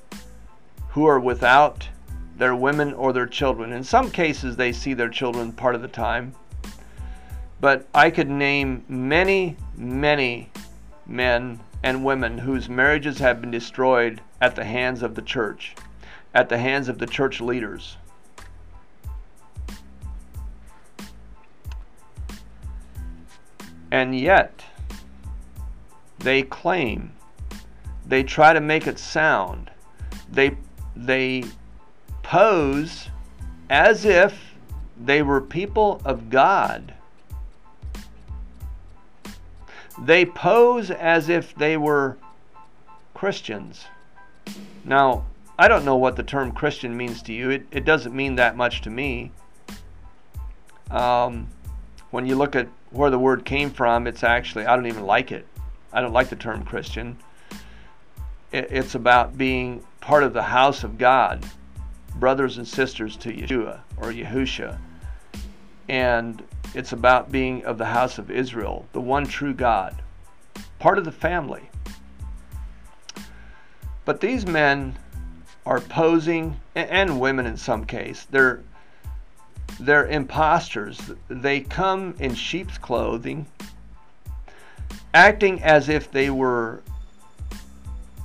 who 0.90 1.06
are 1.06 1.18
without 1.18 1.88
their 2.36 2.54
women 2.54 2.92
or 2.92 3.14
their 3.14 3.26
children. 3.26 3.72
In 3.72 3.82
some 3.82 4.10
cases, 4.10 4.56
they 4.56 4.72
see 4.72 4.92
their 4.92 5.08
children 5.08 5.52
part 5.52 5.74
of 5.74 5.80
the 5.80 5.88
time. 5.88 6.34
But 7.62 7.86
I 7.94 8.10
could 8.10 8.28
name 8.28 8.84
many, 8.88 9.56
many 9.76 10.50
men 11.06 11.60
and 11.84 12.04
women 12.04 12.38
whose 12.38 12.68
marriages 12.68 13.18
have 13.20 13.40
been 13.40 13.52
destroyed 13.52 14.20
at 14.40 14.56
the 14.56 14.64
hands 14.64 15.00
of 15.00 15.14
the 15.14 15.22
church, 15.22 15.76
at 16.34 16.48
the 16.48 16.58
hands 16.58 16.88
of 16.88 16.98
the 16.98 17.06
church 17.06 17.40
leaders. 17.40 17.98
And 23.92 24.18
yet, 24.18 24.64
they 26.18 26.42
claim, 26.42 27.12
they 28.04 28.24
try 28.24 28.52
to 28.52 28.60
make 28.60 28.88
it 28.88 28.98
sound, 28.98 29.70
they, 30.32 30.56
they 30.96 31.44
pose 32.24 33.08
as 33.70 34.04
if 34.04 34.56
they 35.00 35.22
were 35.22 35.40
people 35.40 36.02
of 36.04 36.28
God. 36.28 36.94
They 40.00 40.24
pose 40.24 40.90
as 40.90 41.28
if 41.28 41.54
they 41.54 41.76
were 41.76 42.16
Christians. 43.14 43.84
Now, 44.84 45.26
I 45.58 45.68
don't 45.68 45.84
know 45.84 45.96
what 45.96 46.16
the 46.16 46.22
term 46.22 46.52
Christian 46.52 46.96
means 46.96 47.22
to 47.22 47.32
you. 47.32 47.50
It, 47.50 47.66
it 47.70 47.84
doesn't 47.84 48.14
mean 48.14 48.36
that 48.36 48.56
much 48.56 48.80
to 48.82 48.90
me. 48.90 49.30
Um, 50.90 51.48
when 52.10 52.26
you 52.26 52.36
look 52.36 52.56
at 52.56 52.68
where 52.90 53.10
the 53.10 53.18
word 53.18 53.44
came 53.44 53.70
from, 53.70 54.06
it's 54.06 54.24
actually, 54.24 54.66
I 54.66 54.76
don't 54.76 54.86
even 54.86 55.04
like 55.04 55.32
it. 55.32 55.46
I 55.92 56.00
don't 56.00 56.12
like 56.12 56.28
the 56.28 56.36
term 56.36 56.64
Christian. 56.64 57.16
It's 58.52 58.94
about 58.94 59.38
being 59.38 59.82
part 60.00 60.24
of 60.24 60.32
the 60.32 60.42
house 60.42 60.84
of 60.84 60.98
God, 60.98 61.44
brothers 62.16 62.58
and 62.58 62.68
sisters 62.68 63.16
to 63.18 63.32
Yeshua 63.32 63.80
or 63.96 64.12
Yahusha. 64.12 64.78
And 65.88 66.42
it's 66.74 66.92
about 66.92 67.30
being 67.30 67.64
of 67.64 67.78
the 67.78 67.86
house 67.86 68.18
of 68.18 68.30
Israel, 68.30 68.86
the 68.92 69.00
one 69.00 69.26
true 69.26 69.54
God, 69.54 70.00
part 70.78 70.98
of 70.98 71.04
the 71.04 71.12
family. 71.12 71.68
But 74.04 74.20
these 74.20 74.46
men 74.46 74.96
are 75.64 75.80
posing, 75.80 76.60
and 76.74 77.20
women 77.20 77.46
in 77.46 77.56
some 77.56 77.84
case, 77.84 78.26
they're 78.30 78.62
they're 79.80 80.06
imposters. 80.06 81.00
They 81.28 81.60
come 81.60 82.14
in 82.18 82.34
sheep's 82.34 82.78
clothing 82.78 83.46
acting 85.14 85.62
as 85.62 85.88
if 85.88 86.10
they 86.10 86.30
were 86.30 86.82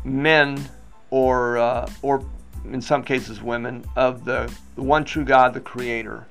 men 0.04 0.64
or 1.10 1.58
uh, 1.58 1.89
or 2.02 2.26
in 2.72 2.82
some 2.82 3.04
cases 3.04 3.41
women 3.41 3.86
of 3.95 4.26
the, 4.26 4.52
the 4.76 4.82
one 4.82 5.06
true 5.06 5.24
God, 5.26 5.54
the 5.54 5.60
Creator. 5.60 6.26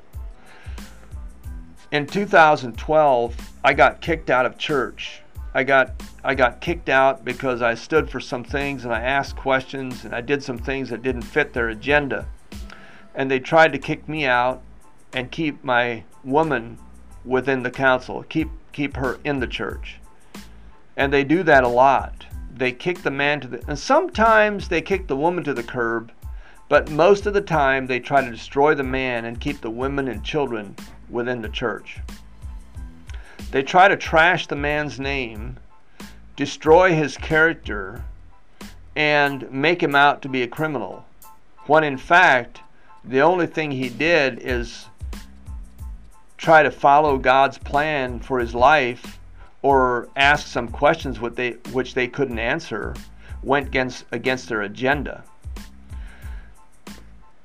In 1.96 2.06
2012, 2.06 3.52
I 3.64 3.72
got 3.72 4.02
kicked 4.02 4.28
out 4.28 4.44
of 4.44 4.58
church. 4.58 5.22
I 5.54 5.64
got 5.64 5.92
I 6.22 6.34
got 6.34 6.60
kicked 6.60 6.90
out 6.90 7.24
because 7.24 7.62
I 7.62 7.72
stood 7.72 8.10
for 8.10 8.20
some 8.20 8.44
things 8.44 8.84
and 8.84 8.92
I 8.92 9.00
asked 9.00 9.36
questions 9.36 10.04
and 10.04 10.14
I 10.14 10.20
did 10.20 10.42
some 10.42 10.58
things 10.58 10.90
that 10.90 11.02
didn't 11.02 11.22
fit 11.22 11.54
their 11.54 11.70
agenda. 11.70 12.28
And 13.14 13.30
they 13.30 13.40
tried 13.40 13.72
to 13.72 13.78
kick 13.78 14.10
me 14.10 14.26
out 14.26 14.60
and 15.14 15.30
keep 15.30 15.64
my 15.64 16.04
woman 16.22 16.76
within 17.24 17.62
the 17.62 17.70
council, 17.70 18.24
keep 18.24 18.50
keep 18.72 18.96
her 18.96 19.18
in 19.24 19.40
the 19.40 19.46
church. 19.46 19.98
And 20.98 21.10
they 21.10 21.24
do 21.24 21.42
that 21.44 21.64
a 21.64 21.68
lot. 21.68 22.26
They 22.54 22.72
kick 22.72 23.04
the 23.04 23.10
man 23.10 23.40
to 23.40 23.48
the 23.48 23.64
and 23.66 23.78
sometimes 23.78 24.68
they 24.68 24.82
kick 24.82 25.06
the 25.06 25.16
woman 25.16 25.44
to 25.44 25.54
the 25.54 25.62
curb, 25.62 26.12
but 26.68 26.90
most 26.90 27.24
of 27.24 27.32
the 27.32 27.40
time 27.40 27.86
they 27.86 28.00
try 28.00 28.22
to 28.22 28.30
destroy 28.30 28.74
the 28.74 28.82
man 28.82 29.24
and 29.24 29.40
keep 29.40 29.62
the 29.62 29.70
women 29.70 30.08
and 30.08 30.22
children 30.22 30.76
within 31.10 31.42
the 31.42 31.48
church. 31.48 31.98
They 33.50 33.62
try 33.62 33.88
to 33.88 33.96
trash 33.96 34.46
the 34.46 34.56
man's 34.56 34.98
name, 34.98 35.56
destroy 36.34 36.94
his 36.94 37.16
character, 37.16 38.02
and 38.94 39.50
make 39.52 39.82
him 39.82 39.94
out 39.94 40.22
to 40.22 40.28
be 40.28 40.42
a 40.42 40.48
criminal, 40.48 41.04
when 41.66 41.84
in 41.84 41.98
fact, 41.98 42.60
the 43.04 43.20
only 43.20 43.46
thing 43.46 43.70
he 43.70 43.88
did 43.88 44.40
is 44.42 44.86
try 46.38 46.62
to 46.62 46.70
follow 46.70 47.18
God's 47.18 47.58
plan 47.58 48.18
for 48.18 48.38
his 48.38 48.54
life 48.54 49.18
or 49.62 50.08
ask 50.16 50.46
some 50.46 50.68
questions 50.68 51.18
they, 51.34 51.52
which 51.72 51.94
they 51.94 52.08
couldn't 52.08 52.38
answer 52.38 52.94
went 53.42 53.68
against, 53.68 54.04
against 54.12 54.48
their 54.48 54.62
agenda. 54.62 55.24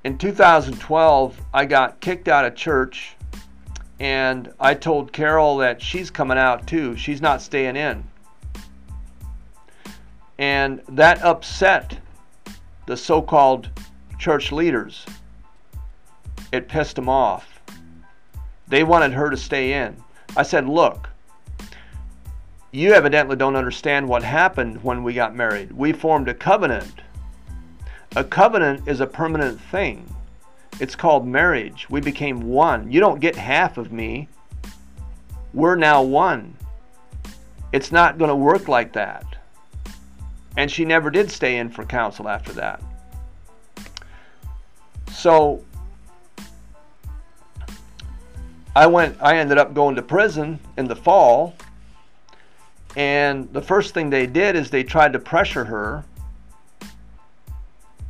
In 0.04 0.18
2012, 0.18 1.40
I 1.54 1.66
got 1.66 2.00
kicked 2.00 2.28
out 2.28 2.46
of 2.46 2.56
church 2.56 3.16
and 4.02 4.52
I 4.60 4.74
told 4.74 5.14
Carol 5.14 5.58
that 5.58 5.80
she's 5.80 6.10
coming 6.10 6.40
out 6.40 6.66
too. 6.66 6.96
She's 6.96 7.22
not 7.22 7.40
staying 7.40 7.76
in. 7.76 8.04
And 10.40 10.82
that 10.90 11.22
upset 11.22 12.00
the 12.88 12.98
so 12.98 13.22
called 13.22 13.70
church 14.18 14.52
leaders. 14.52 15.06
It 16.52 16.68
pissed 16.68 16.96
them 16.96 17.10
off. 17.10 17.62
They 18.68 18.84
wanted 18.84 19.14
her 19.14 19.30
to 19.30 19.38
stay 19.38 19.74
in. 19.74 19.96
I 20.36 20.42
said, 20.42 20.68
Look, 20.68 21.08
you 22.72 22.94
evidently 22.94 23.36
don't 23.36 23.56
understand 23.56 24.10
what 24.10 24.24
happened 24.24 24.84
when 24.84 25.04
we 25.04 25.14
got 25.14 25.36
married. 25.36 25.72
We 25.72 25.94
formed 25.94 26.28
a 26.28 26.34
covenant. 26.34 27.02
A 28.16 28.24
covenant 28.24 28.88
is 28.88 29.00
a 29.00 29.06
permanent 29.06 29.62
thing. 29.62 30.12
It's 30.82 30.96
called 30.96 31.28
marriage. 31.28 31.88
We 31.92 32.02
became 32.02 32.42
one. 32.42 32.92
You 32.92 33.00
don't 33.00 33.20
get 33.20 33.36
half 33.36 33.78
of 33.78 33.92
me. 33.92 34.28
We're 35.54 35.76
now 35.76 36.02
one. 36.02 36.58
It's 37.72 37.92
not 37.92 38.18
going 38.18 38.30
to 38.30 38.36
work 38.36 38.68
like 38.68 38.92
that. 38.94 39.24
And 40.58 40.72
she 40.72 40.84
never 40.84 41.12
did 41.12 41.30
stay 41.30 41.58
in 41.58 41.70
for 41.70 41.86
counsel 41.86 42.28
after 42.28 42.52
that. 42.54 42.82
So 45.12 45.64
I 48.76 48.88
went 48.88 49.22
I 49.22 49.38
ended 49.38 49.60
up 49.60 49.76
going 49.76 49.96
to 49.98 50.02
prison 50.02 50.60
in 50.78 50.88
the 50.88 50.96
fall 50.96 51.54
and 52.96 53.54
the 53.54 53.62
first 53.62 53.94
thing 53.94 54.10
they 54.10 54.26
did 54.26 54.56
is 54.56 54.72
they 54.72 54.84
tried 54.84 55.14
to 55.14 55.20
pressure 55.20 55.66
her. 55.66 56.04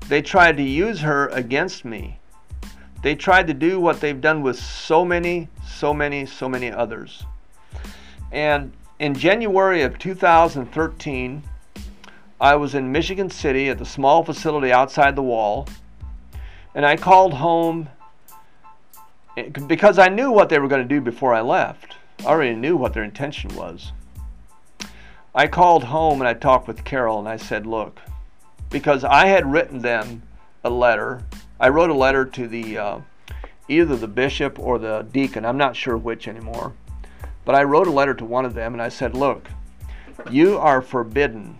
They 0.07 0.21
tried 0.21 0.55
to 0.55 0.63
use 0.63 1.01
her 1.01 1.27
against 1.27 1.83
me. 1.83 2.20
They 3.01 3.15
tried 3.15 3.47
to 3.47 3.53
do 3.53 3.79
what 3.79 3.99
they've 3.99 4.19
done 4.19 4.41
with 4.41 4.59
so 4.59 5.03
many, 5.03 5.49
so 5.67 5.93
many, 5.93 6.25
so 6.25 6.47
many 6.47 6.71
others. 6.71 7.23
And 8.31 8.71
in 8.99 9.15
January 9.15 9.81
of 9.81 9.97
2013, 9.97 11.43
I 12.39 12.55
was 12.55 12.75
in 12.75 12.91
Michigan 12.91 13.29
City 13.29 13.69
at 13.69 13.77
the 13.77 13.85
small 13.85 14.23
facility 14.23 14.71
outside 14.71 15.15
the 15.15 15.23
wall, 15.23 15.67
and 16.73 16.85
I 16.85 16.95
called 16.95 17.33
home 17.33 17.89
eh, 19.37 19.49
because 19.49 19.99
I 19.99 20.09
knew 20.09 20.31
what 20.31 20.49
they 20.49 20.59
were 20.59 20.67
going 20.67 20.81
to 20.81 20.87
do 20.87 21.01
before 21.01 21.33
I 21.33 21.41
left. 21.41 21.95
I 22.19 22.25
already 22.25 22.55
knew 22.55 22.77
what 22.77 22.93
their 22.93 23.03
intention 23.03 23.55
was. 23.55 23.91
I 25.33 25.47
called 25.47 25.85
home 25.85 26.19
and 26.21 26.27
I 26.27 26.33
talked 26.33 26.67
with 26.67 26.83
Carol 26.83 27.19
and 27.19 27.27
I 27.27 27.37
said, 27.37 27.65
look, 27.65 27.99
because 28.69 29.03
I 29.03 29.27
had 29.27 29.51
written 29.51 29.79
them 29.79 30.23
a 30.63 30.69
letter. 30.69 31.23
I 31.61 31.69
wrote 31.69 31.91
a 31.91 31.93
letter 31.93 32.25
to 32.25 32.47
the 32.47 32.77
uh, 32.77 32.99
either 33.67 33.95
the 33.95 34.07
bishop 34.07 34.57
or 34.57 34.79
the 34.79 35.07
deacon. 35.11 35.45
I'm 35.45 35.57
not 35.57 35.75
sure 35.75 35.95
which 35.95 36.27
anymore. 36.27 36.73
But 37.45 37.53
I 37.53 37.63
wrote 37.63 37.87
a 37.87 37.91
letter 37.91 38.15
to 38.15 38.25
one 38.25 38.45
of 38.45 38.55
them 38.55 38.73
and 38.73 38.81
I 38.81 38.89
said, 38.89 39.15
look, 39.15 39.47
you 40.29 40.57
are 40.57 40.81
forbidden 40.81 41.57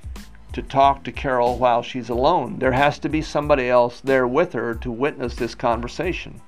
to 0.53 0.63
talk 0.63 1.03
to 1.03 1.11
Carol 1.11 1.57
while 1.57 1.83
she's 1.83 2.09
alone. 2.09 2.57
There 2.57 2.71
has 2.71 2.97
to 2.99 3.09
be 3.09 3.21
somebody 3.21 3.69
else 3.69 4.01
there 4.01 4.27
with 4.27 4.53
her 4.53 4.73
to 4.75 4.91
witness 4.91 5.35
this 5.35 5.53
conversation. 5.55 6.41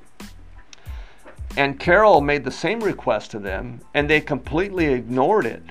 And 1.56 1.80
Carol 1.80 2.22
made 2.22 2.44
the 2.44 2.52
same 2.52 2.80
request 2.80 3.30
to 3.32 3.40
them, 3.40 3.80
and 3.94 4.10
they 4.10 4.20
completely 4.20 4.88
ignored 4.88 5.46
it. 5.46 5.64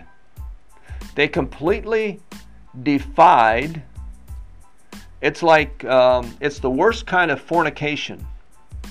They 1.16 1.26
completely 1.26 2.20
defied. 2.84 3.82
It's 5.22 5.40
like 5.40 5.84
um, 5.84 6.36
it's 6.40 6.58
the 6.58 6.70
worst 6.70 7.06
kind 7.06 7.30
of 7.30 7.40
fornication, 7.40 8.26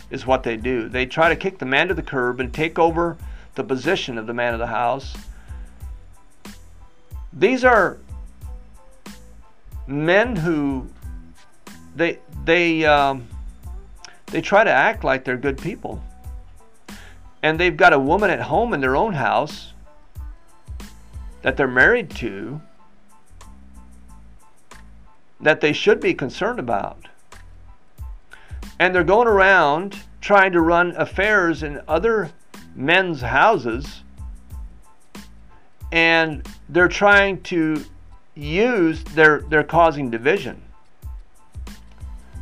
is 0.10 0.26
what 0.26 0.44
they 0.44 0.56
do. 0.56 0.88
They 0.88 1.06
try 1.06 1.28
to 1.28 1.36
kick 1.36 1.60
the 1.60 1.66
man 1.66 1.90
to 1.90 1.94
the 1.94 2.02
curb 2.02 2.40
and 2.40 2.54
take 2.54 2.80
over 2.80 3.18
the 3.56 3.64
position 3.66 4.18
of 4.18 4.28
the 4.28 4.34
man 4.34 4.54
of 4.54 4.60
the 4.60 4.68
house. 4.68 5.14
These 7.34 7.66
are 7.66 7.98
men 9.88 10.38
who 10.38 10.90
they 11.98 12.20
they 12.46 12.86
um, 12.86 13.28
they 14.28 14.40
try 14.40 14.64
to 14.64 14.72
act 14.72 15.04
like 15.04 15.26
they're 15.26 15.36
good 15.36 15.58
people, 15.58 16.02
and 17.44 17.60
they've 17.60 17.76
got 17.76 17.92
a 17.92 18.00
woman 18.00 18.30
at 18.30 18.42
home 18.42 18.74
in 18.74 18.80
their 18.80 18.96
own 18.96 19.14
house 19.14 19.74
that 21.42 21.58
they're 21.58 21.68
married 21.68 22.10
to 22.12 22.62
that 25.42 25.62
they 25.62 25.74
should 25.74 26.00
be 26.00 26.14
concerned 26.14 26.60
about. 26.60 27.08
And 28.80 28.94
they're 28.94 29.04
going 29.04 29.28
around 29.28 29.98
trying 30.22 30.52
to 30.52 30.62
run 30.62 30.96
affairs 30.96 31.64
in 31.64 31.82
other 31.88 32.32
men's 32.76 33.22
houses. 33.22 34.04
And 35.92 36.48
they're 36.70 36.88
trying 36.88 37.42
to 37.44 37.84
use 38.36 39.04
they're 39.04 39.42
they're 39.50 39.64
causing 39.64 40.10
division. 40.10 40.62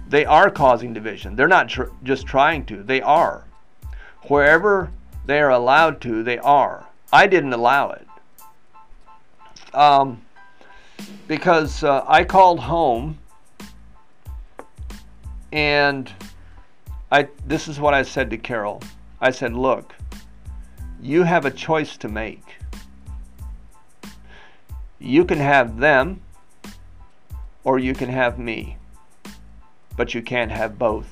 They 0.07 0.25
are 0.25 0.49
causing 0.49 0.93
division. 0.93 1.35
They're 1.35 1.47
not 1.47 1.69
tr- 1.69 1.91
just 2.03 2.25
trying 2.25 2.65
to. 2.65 2.83
They 2.83 3.01
are. 3.01 3.45
Wherever 4.23 4.91
they 5.25 5.39
are 5.39 5.51
allowed 5.51 6.01
to 6.01 6.23
they 6.23 6.37
are. 6.39 6.87
I 7.11 7.27
didn't 7.27 7.53
allow 7.53 7.91
it. 7.91 8.07
Um, 9.73 10.21
because 11.27 11.83
uh, 11.83 12.03
I 12.07 12.23
called 12.23 12.59
home 12.59 13.19
and 15.51 16.11
I 17.11 17.27
this 17.45 17.67
is 17.67 17.79
what 17.79 17.93
I 17.93 18.03
said 18.03 18.29
to 18.31 18.37
Carol. 18.37 18.81
I 19.21 19.31
said, 19.31 19.53
"Look, 19.53 19.95
you 21.01 21.23
have 21.23 21.45
a 21.45 21.51
choice 21.51 21.97
to 21.97 22.07
make. 22.07 22.43
You 24.99 25.25
can 25.25 25.39
have 25.39 25.77
them 25.77 26.21
or 27.63 27.79
you 27.79 27.93
can 27.93 28.09
have 28.09 28.37
me. 28.37 28.77
But 29.97 30.13
you 30.13 30.21
can't 30.21 30.51
have 30.51 30.77
both." 30.77 31.07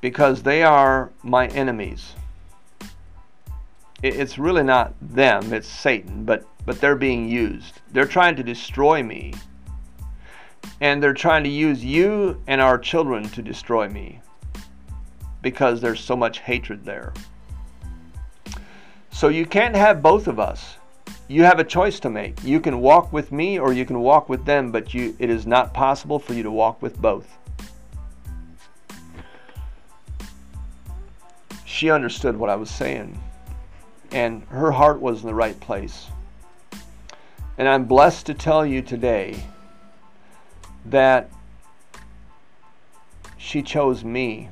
Because 0.00 0.42
they 0.42 0.62
are 0.62 1.10
my 1.22 1.46
enemies 1.48 2.14
it's 4.02 4.36
really 4.36 4.64
not 4.64 4.94
them, 5.00 5.52
it's 5.52 5.68
Satan, 5.68 6.24
but, 6.24 6.44
but 6.64 6.80
they're 6.80 6.96
being 6.96 7.28
used. 7.28 7.80
They're 7.92 8.06
trying 8.06 8.36
to 8.36 8.42
destroy 8.42 9.02
me. 9.02 9.34
And 10.80 11.02
they're 11.02 11.14
trying 11.14 11.44
to 11.44 11.50
use 11.50 11.84
you 11.84 12.40
and 12.46 12.60
our 12.60 12.78
children 12.78 13.28
to 13.30 13.42
destroy 13.42 13.88
me 13.88 14.20
because 15.42 15.80
there's 15.80 16.00
so 16.00 16.16
much 16.16 16.38
hatred 16.40 16.84
there. 16.84 17.12
So 19.10 19.28
you 19.28 19.44
can't 19.46 19.74
have 19.74 20.02
both 20.02 20.28
of 20.28 20.38
us. 20.40 20.76
You 21.28 21.44
have 21.44 21.58
a 21.58 21.64
choice 21.64 22.00
to 22.00 22.10
make. 22.10 22.42
You 22.44 22.60
can 22.60 22.80
walk 22.80 23.12
with 23.12 23.32
me 23.32 23.58
or 23.58 23.72
you 23.72 23.84
can 23.84 24.00
walk 24.00 24.28
with 24.28 24.44
them, 24.44 24.70
but 24.70 24.92
you, 24.94 25.16
it 25.18 25.30
is 25.30 25.46
not 25.46 25.72
possible 25.74 26.18
for 26.18 26.34
you 26.34 26.42
to 26.42 26.50
walk 26.50 26.82
with 26.82 27.00
both. 27.00 27.38
She 31.64 31.90
understood 31.90 32.36
what 32.36 32.50
I 32.50 32.56
was 32.56 32.70
saying. 32.70 33.18
and 34.12 34.44
her 34.50 34.70
heart 34.70 35.00
was 35.00 35.22
in 35.22 35.26
the 35.26 35.34
right 35.34 35.58
place. 35.58 36.06
And 37.58 37.68
I'm 37.68 37.84
blessed 37.84 38.26
to 38.26 38.34
tell 38.34 38.64
you 38.64 38.82
today 38.82 39.44
that 40.86 41.30
she 43.36 43.62
chose 43.62 44.04
me. 44.04 44.48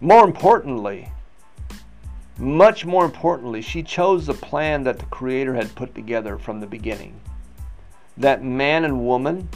More 0.00 0.24
importantly, 0.24 1.10
much 2.38 2.84
more 2.84 3.04
importantly, 3.04 3.62
she 3.62 3.82
chose 3.82 4.26
the 4.26 4.34
plan 4.34 4.82
that 4.84 4.98
the 4.98 5.06
Creator 5.06 5.54
had 5.54 5.74
put 5.74 5.94
together 5.94 6.36
from 6.36 6.60
the 6.60 6.66
beginning. 6.66 7.18
That 8.18 8.42
man 8.42 8.84
and 8.84 9.06
woman 9.06 9.48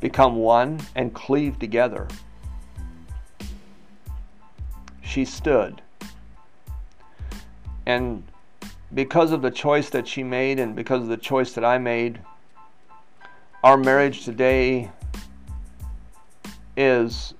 become 0.00 0.36
one 0.36 0.80
and 0.94 1.12
cleave 1.12 1.58
together. 1.58 2.08
She 5.02 5.26
stood. 5.26 5.82
And 7.84 8.22
because 8.94 9.32
of 9.32 9.42
the 9.42 9.50
choice 9.50 9.90
that 9.90 10.06
she 10.06 10.22
made 10.22 10.58
and 10.58 10.76
because 10.76 11.02
of 11.02 11.08
the 11.08 11.16
choice 11.16 11.52
that 11.52 11.64
I 11.64 11.78
made, 11.78 12.20
our 13.64 13.76
marriage 13.76 14.24
today 14.24 14.90
is 16.76 17.34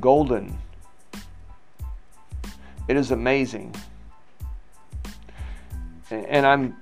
golden. 0.00 0.58
It 2.88 2.96
is 2.96 3.12
amazing. 3.12 3.74
And 6.10 6.44
I'm 6.44 6.76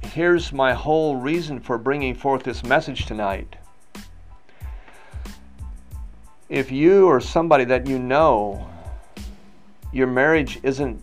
here's 0.00 0.52
my 0.52 0.72
whole 0.72 1.16
reason 1.16 1.60
for 1.60 1.76
bringing 1.76 2.14
forth 2.14 2.42
this 2.42 2.64
message 2.64 3.06
tonight. 3.06 3.56
If 6.48 6.72
you 6.72 7.06
or 7.06 7.20
somebody 7.20 7.64
that 7.64 7.86
you 7.86 7.98
know 7.98 8.66
your 9.92 10.06
marriage 10.06 10.58
isn't 10.62 11.02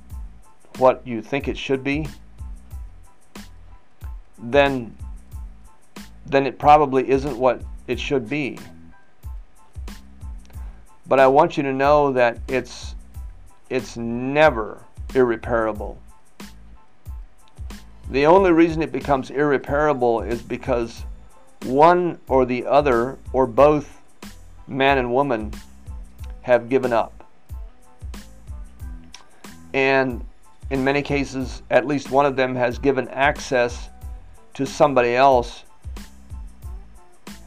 what 0.77 1.05
you 1.05 1.21
think 1.21 1.47
it 1.47 1.57
should 1.57 1.83
be, 1.83 2.07
then 4.51 4.95
then 6.25 6.47
it 6.47 6.57
probably 6.57 7.07
isn't 7.09 7.37
what 7.37 7.61
it 7.87 7.99
should 7.99 8.27
be. 8.27 8.57
But 11.07 11.19
I 11.19 11.27
want 11.27 11.55
you 11.55 11.63
to 11.63 11.73
know 11.73 12.11
that 12.13 12.39
it's 12.47 12.95
it's 13.69 13.97
never 13.97 14.83
irreparable. 15.13 15.99
The 18.09 18.25
only 18.25 18.51
reason 18.51 18.81
it 18.81 18.91
becomes 18.91 19.31
irreparable 19.31 20.21
is 20.21 20.41
because 20.41 21.05
one 21.63 22.19
or 22.27 22.45
the 22.45 22.65
other 22.65 23.17
or 23.33 23.47
both 23.47 24.01
man 24.67 24.99
and 24.99 25.13
woman 25.13 25.51
have 26.41 26.69
given 26.69 26.93
up. 26.93 27.23
And 29.73 30.23
in 30.69 30.83
many 30.83 31.01
cases, 31.01 31.63
at 31.69 31.85
least 31.85 32.11
one 32.11 32.25
of 32.25 32.35
them 32.35 32.55
has 32.55 32.77
given 32.77 33.07
access 33.09 33.89
to 34.55 34.65
somebody 34.65 35.15
else, 35.15 35.63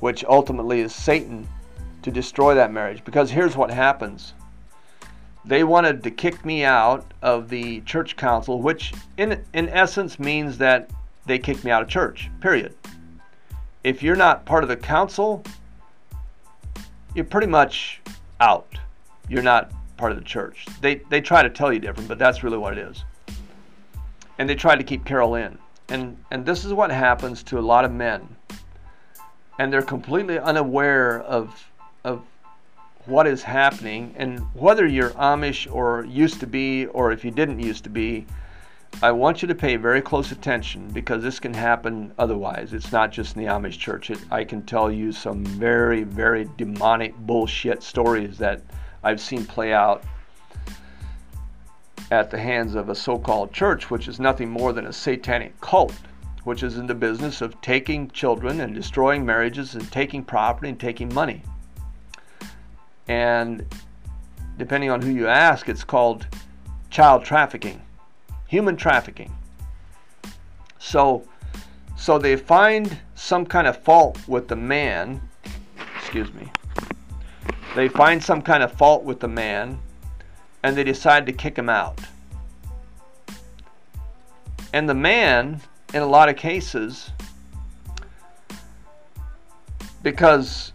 which 0.00 0.24
ultimately 0.24 0.80
is 0.80 0.94
Satan, 0.94 1.48
to 2.02 2.10
destroy 2.10 2.54
that 2.54 2.72
marriage. 2.72 3.04
Because 3.04 3.30
here's 3.30 3.56
what 3.56 3.70
happens 3.70 4.34
they 5.44 5.64
wanted 5.64 6.02
to 6.02 6.10
kick 6.10 6.44
me 6.44 6.64
out 6.64 7.14
of 7.22 7.48
the 7.48 7.80
church 7.82 8.16
council, 8.16 8.60
which 8.60 8.92
in, 9.16 9.42
in 9.54 9.68
essence 9.70 10.18
means 10.18 10.58
that 10.58 10.90
they 11.24 11.38
kicked 11.38 11.64
me 11.64 11.70
out 11.70 11.82
of 11.82 11.88
church, 11.88 12.30
period. 12.40 12.74
If 13.82 14.02
you're 14.02 14.16
not 14.16 14.44
part 14.44 14.62
of 14.62 14.68
the 14.68 14.76
council, 14.76 15.42
you're 17.14 17.24
pretty 17.24 17.46
much 17.46 18.02
out. 18.40 18.78
You're 19.28 19.42
not 19.42 19.72
part 19.96 20.12
of 20.12 20.18
the 20.18 20.24
church. 20.24 20.66
They, 20.82 20.96
they 21.08 21.20
try 21.20 21.42
to 21.42 21.50
tell 21.50 21.72
you 21.72 21.78
different, 21.78 22.08
but 22.08 22.18
that's 22.18 22.42
really 22.42 22.58
what 22.58 22.76
it 22.76 22.78
is. 22.78 23.04
And 24.38 24.48
they 24.48 24.54
try 24.54 24.76
to 24.76 24.84
keep 24.84 25.04
Carol 25.04 25.34
in. 25.36 25.58
And, 25.88 26.16
and 26.30 26.44
this 26.44 26.64
is 26.64 26.72
what 26.72 26.90
happens 26.90 27.42
to 27.44 27.58
a 27.58 27.60
lot 27.60 27.84
of 27.84 27.92
men. 27.92 28.36
And 29.58 29.72
they're 29.72 29.82
completely 29.82 30.38
unaware 30.38 31.20
of, 31.22 31.70
of 32.04 32.22
what 33.06 33.26
is 33.26 33.42
happening 33.42 34.14
and 34.18 34.40
whether 34.54 34.86
you're 34.86 35.10
Amish 35.10 35.72
or 35.72 36.04
used 36.04 36.40
to 36.40 36.46
be 36.46 36.86
or 36.86 37.10
if 37.10 37.24
you 37.24 37.30
didn't 37.30 37.60
used 37.60 37.84
to 37.84 37.90
be, 37.90 38.26
I 39.02 39.12
want 39.12 39.42
you 39.42 39.48
to 39.48 39.54
pay 39.54 39.76
very 39.76 40.02
close 40.02 40.32
attention 40.32 40.88
because 40.88 41.22
this 41.22 41.38
can 41.40 41.54
happen 41.54 42.12
otherwise. 42.18 42.72
It's 42.72 42.92
not 42.92 43.10
just 43.12 43.36
in 43.36 43.42
the 43.42 43.48
Amish 43.48 43.78
church. 43.78 44.10
It, 44.10 44.18
I 44.30 44.44
can 44.44 44.62
tell 44.62 44.90
you 44.90 45.12
some 45.12 45.44
very, 45.44 46.02
very 46.02 46.48
demonic 46.56 47.16
bullshit 47.16 47.82
stories 47.82 48.38
that 48.38 48.60
I've 49.04 49.20
seen 49.20 49.44
play 49.44 49.72
out 49.72 50.04
at 52.10 52.30
the 52.30 52.38
hands 52.38 52.74
of 52.74 52.88
a 52.88 52.94
so 52.94 53.18
called 53.18 53.52
church, 53.52 53.90
which 53.90 54.08
is 54.08 54.18
nothing 54.18 54.48
more 54.48 54.72
than 54.72 54.86
a 54.86 54.92
satanic 54.92 55.60
cult, 55.60 55.94
which 56.44 56.62
is 56.62 56.78
in 56.78 56.86
the 56.86 56.94
business 56.94 57.40
of 57.40 57.60
taking 57.60 58.10
children 58.10 58.60
and 58.60 58.74
destroying 58.74 59.24
marriages 59.26 59.74
and 59.74 59.90
taking 59.92 60.24
property 60.24 60.70
and 60.70 60.80
taking 60.80 61.12
money. 61.12 61.42
And 63.08 63.64
depending 64.56 64.90
on 64.90 65.02
who 65.02 65.10
you 65.10 65.26
ask, 65.26 65.68
it's 65.68 65.84
called 65.84 66.26
child 66.90 67.24
trafficking, 67.24 67.82
human 68.46 68.76
trafficking. 68.76 69.34
So, 70.78 71.26
so 71.96 72.18
they 72.18 72.36
find 72.36 72.98
some 73.14 73.44
kind 73.44 73.66
of 73.66 73.82
fault 73.82 74.18
with 74.26 74.48
the 74.48 74.56
man, 74.56 75.20
excuse 75.98 76.32
me. 76.32 76.50
They 77.76 77.88
find 77.88 78.22
some 78.22 78.40
kind 78.40 78.62
of 78.62 78.72
fault 78.72 79.04
with 79.04 79.20
the 79.20 79.28
man 79.28 79.78
and 80.62 80.76
they 80.76 80.84
decide 80.84 81.26
to 81.26 81.32
kick 81.32 81.56
him 81.56 81.68
out. 81.68 82.00
And 84.72 84.88
the 84.88 84.94
man, 84.94 85.60
in 85.94 86.02
a 86.02 86.06
lot 86.06 86.28
of 86.28 86.36
cases, 86.36 87.10
because 90.02 90.72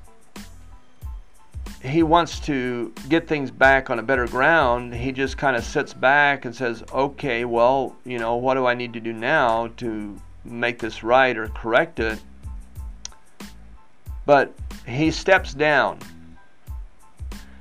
he 1.81 2.01
wants 2.01 2.39
to 2.39 2.93
get 3.09 3.27
things 3.27 3.51
back 3.51 3.89
on 3.89 3.99
a 3.99 4.03
better 4.03 4.25
ground, 4.25 4.95
he 4.95 5.11
just 5.11 5.37
kind 5.37 5.55
of 5.55 5.63
sits 5.63 5.93
back 5.93 6.45
and 6.45 6.55
says, 6.55 6.83
okay, 6.93 7.43
well, 7.45 7.95
you 8.05 8.17
know, 8.17 8.37
what 8.37 8.53
do 8.53 8.65
I 8.65 8.73
need 8.73 8.93
to 8.93 8.99
do 8.99 9.11
now 9.11 9.67
to 9.77 10.19
make 10.45 10.79
this 10.79 11.03
right 11.03 11.37
or 11.37 11.49
correct 11.49 11.99
it? 11.99 12.19
But 14.25 14.53
he 14.87 15.11
steps 15.11 15.53
down. 15.53 15.99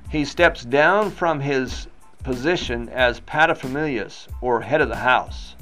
He 0.09 0.23
steps 0.23 0.63
down 0.63 1.11
from 1.11 1.39
his 1.39 1.87
position 2.23 2.89
as 2.89 3.19
paterfamilias 3.21 4.27
or 4.41 4.61
head 4.61 4.81
of 4.81 4.89
the 4.89 4.95
house 4.95 5.55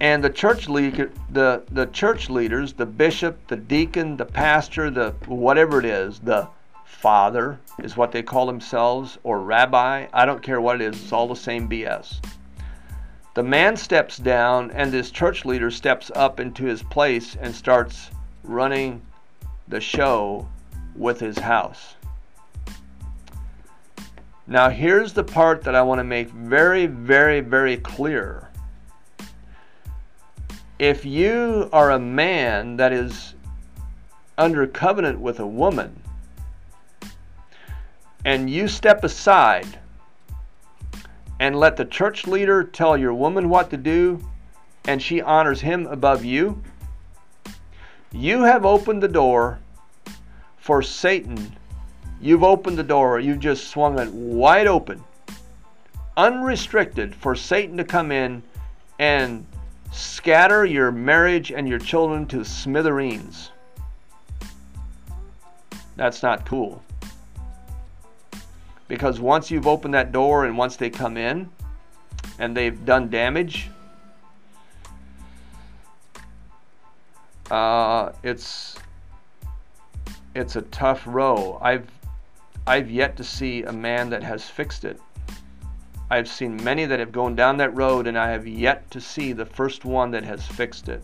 and 0.00 0.22
the 0.22 0.30
church 0.30 0.68
leader, 0.68 1.10
the 1.30 1.62
the 1.72 1.86
church 1.86 2.30
leaders, 2.30 2.72
the 2.72 2.86
bishop, 2.86 3.46
the 3.48 3.56
deacon, 3.56 4.16
the 4.16 4.24
pastor, 4.24 4.90
the 4.90 5.10
whatever 5.26 5.80
it 5.80 5.84
is, 5.84 6.20
the 6.20 6.48
father 6.84 7.58
is 7.80 7.96
what 7.96 8.12
they 8.12 8.22
call 8.22 8.46
themselves, 8.46 9.18
or 9.24 9.40
rabbi. 9.40 10.06
I 10.12 10.24
don't 10.24 10.42
care 10.42 10.60
what 10.60 10.80
it 10.80 10.94
is. 10.94 11.02
It's 11.02 11.12
all 11.12 11.28
the 11.28 11.36
same 11.36 11.68
BS. 11.68 12.24
The 13.34 13.42
man 13.42 13.76
steps 13.76 14.18
down, 14.18 14.70
and 14.72 14.92
this 14.92 15.10
church 15.10 15.44
leader 15.44 15.70
steps 15.70 16.10
up 16.14 16.40
into 16.40 16.64
his 16.64 16.82
place 16.82 17.36
and 17.40 17.54
starts 17.54 18.10
running 18.42 19.02
the 19.68 19.80
show 19.80 20.48
with 20.96 21.20
his 21.20 21.38
house. 21.38 21.94
Now, 24.50 24.70
here's 24.70 25.12
the 25.12 25.24
part 25.24 25.62
that 25.64 25.74
I 25.74 25.82
want 25.82 25.98
to 25.98 26.04
make 26.04 26.30
very, 26.30 26.86
very, 26.86 27.40
very 27.40 27.76
clear 27.76 28.48
if 30.78 31.04
you 31.04 31.68
are 31.70 31.90
a 31.90 31.98
man 31.98 32.78
that 32.78 32.90
is 32.90 33.34
under 34.38 34.66
covenant 34.66 35.20
with 35.20 35.40
a 35.40 35.46
woman 35.46 36.00
and 38.24 38.48
you 38.48 38.68
step 38.68 39.04
aside 39.04 39.66
and 41.40 41.54
let 41.54 41.76
the 41.76 41.84
church 41.84 42.26
leader 42.26 42.64
tell 42.64 42.96
your 42.96 43.12
woman 43.12 43.50
what 43.50 43.68
to 43.68 43.76
do 43.76 44.24
and 44.86 45.02
she 45.02 45.20
honors 45.20 45.60
him 45.60 45.86
above 45.88 46.24
you, 46.24 46.62
you 48.12 48.44
have 48.44 48.64
opened 48.64 49.02
the 49.02 49.08
door 49.08 49.58
for 50.56 50.80
Satan. 50.80 51.57
You've 52.20 52.42
opened 52.42 52.76
the 52.78 52.82
door, 52.82 53.20
you've 53.20 53.38
just 53.38 53.68
swung 53.68 53.98
it 53.98 54.12
wide 54.12 54.66
open, 54.66 55.04
unrestricted 56.16 57.14
for 57.14 57.36
Satan 57.36 57.76
to 57.76 57.84
come 57.84 58.10
in 58.10 58.42
and 58.98 59.46
scatter 59.92 60.64
your 60.64 60.90
marriage 60.90 61.52
and 61.52 61.68
your 61.68 61.78
children 61.78 62.26
to 62.26 62.44
smithereens. 62.44 63.52
That's 65.96 66.22
not 66.22 66.44
cool. 66.44 66.82
Because 68.88 69.20
once 69.20 69.50
you've 69.50 69.66
opened 69.66 69.94
that 69.94 70.12
door 70.12 70.44
and 70.44 70.56
once 70.56 70.76
they 70.76 70.90
come 70.90 71.16
in 71.16 71.48
and 72.38 72.56
they've 72.56 72.84
done 72.84 73.10
damage, 73.10 73.70
uh, 77.50 78.12
it's 78.22 78.76
it's 80.34 80.56
a 80.56 80.62
tough 80.62 81.02
row. 81.06 81.58
I've 81.60 81.86
I've 82.68 82.90
yet 82.90 83.16
to 83.16 83.24
see 83.24 83.62
a 83.62 83.72
man 83.72 84.10
that 84.10 84.22
has 84.22 84.46
fixed 84.46 84.84
it. 84.84 85.00
I've 86.10 86.28
seen 86.28 86.62
many 86.62 86.84
that 86.84 87.00
have 87.00 87.12
gone 87.12 87.34
down 87.34 87.56
that 87.56 87.74
road, 87.74 88.06
and 88.06 88.18
I 88.18 88.28
have 88.30 88.46
yet 88.46 88.90
to 88.90 89.00
see 89.00 89.32
the 89.32 89.46
first 89.46 89.86
one 89.86 90.10
that 90.10 90.22
has 90.22 90.46
fixed 90.46 90.90
it. 90.90 91.02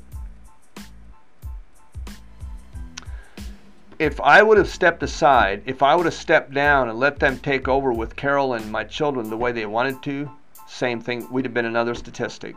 If 3.98 4.20
I 4.20 4.42
would 4.42 4.58
have 4.58 4.68
stepped 4.68 5.02
aside, 5.02 5.62
if 5.64 5.82
I 5.82 5.94
would 5.94 6.04
have 6.04 6.12
stepped 6.12 6.52
down 6.52 6.90
and 6.90 6.98
let 6.98 7.18
them 7.18 7.38
take 7.38 7.66
over 7.66 7.94
with 7.94 8.14
Carol 8.14 8.52
and 8.52 8.70
my 8.70 8.84
children 8.84 9.30
the 9.30 9.36
way 9.38 9.50
they 9.50 9.64
wanted 9.64 10.02
to, 10.02 10.30
same 10.68 11.00
thing, 11.00 11.26
we'd 11.32 11.46
have 11.46 11.54
been 11.54 11.64
another 11.64 11.94
statistic. 11.94 12.54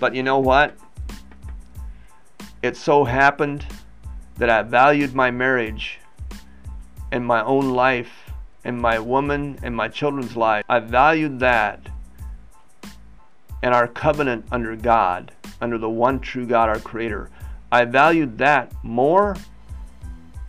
But 0.00 0.16
you 0.16 0.24
know 0.24 0.40
what? 0.40 0.74
It 2.60 2.76
so 2.76 3.04
happened 3.04 3.64
that 4.38 4.50
I 4.50 4.62
valued 4.62 5.14
my 5.14 5.30
marriage 5.30 6.00
and 7.12 7.24
my 7.24 7.44
own 7.44 7.70
life 7.70 8.32
and 8.64 8.80
my 8.80 8.98
woman 8.98 9.58
and 9.62 9.76
my 9.76 9.86
children's 9.86 10.34
life. 10.36 10.64
I 10.68 10.80
valued 10.80 11.38
that 11.40 11.86
and 13.62 13.74
our 13.74 13.86
covenant 13.86 14.46
under 14.50 14.74
God, 14.74 15.30
under 15.60 15.78
the 15.78 15.90
one 15.90 16.18
true 16.18 16.46
God, 16.46 16.68
our 16.68 16.80
Creator. 16.80 17.30
I 17.70 17.84
valued 17.84 18.38
that 18.38 18.72
more 18.82 19.36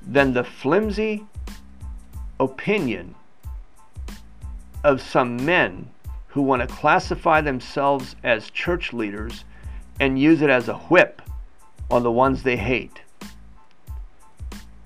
than 0.01 0.33
the 0.33 0.43
flimsy 0.43 1.25
opinion 2.39 3.13
of 4.83 5.01
some 5.01 5.37
men 5.45 5.89
who 6.27 6.41
want 6.41 6.61
to 6.61 6.67
classify 6.67 7.41
themselves 7.41 8.15
as 8.23 8.49
church 8.49 8.91
leaders 8.91 9.45
and 9.99 10.19
use 10.19 10.41
it 10.41 10.49
as 10.49 10.67
a 10.67 10.77
whip 10.77 11.21
on 11.91 12.03
the 12.03 12.11
ones 12.11 12.41
they 12.41 12.57
hate. 12.57 13.02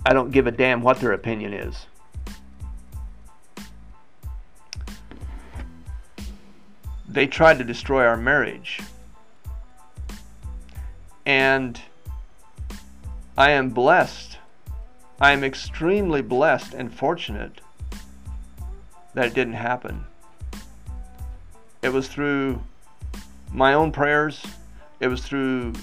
I 0.05 0.13
don't 0.13 0.31
give 0.31 0.47
a 0.47 0.51
damn 0.51 0.81
what 0.81 0.99
their 0.99 1.11
opinion 1.11 1.53
is. 1.53 1.85
They 7.07 7.27
tried 7.27 7.57
to 7.57 7.63
destroy 7.63 8.05
our 8.05 8.17
marriage. 8.17 8.79
And 11.25 11.79
I 13.37 13.51
am 13.51 13.69
blessed. 13.69 14.37
I 15.19 15.31
am 15.31 15.43
extremely 15.43 16.21
blessed 16.21 16.73
and 16.73 16.93
fortunate 16.93 17.59
that 19.13 19.25
it 19.25 19.33
didn't 19.33 19.53
happen. 19.53 20.05
It 21.81 21.89
was 21.89 22.07
through 22.07 22.61
my 23.51 23.73
own 23.73 23.91
prayers, 23.91 24.45
it 24.99 25.07
was 25.07 25.23
through 25.23 25.73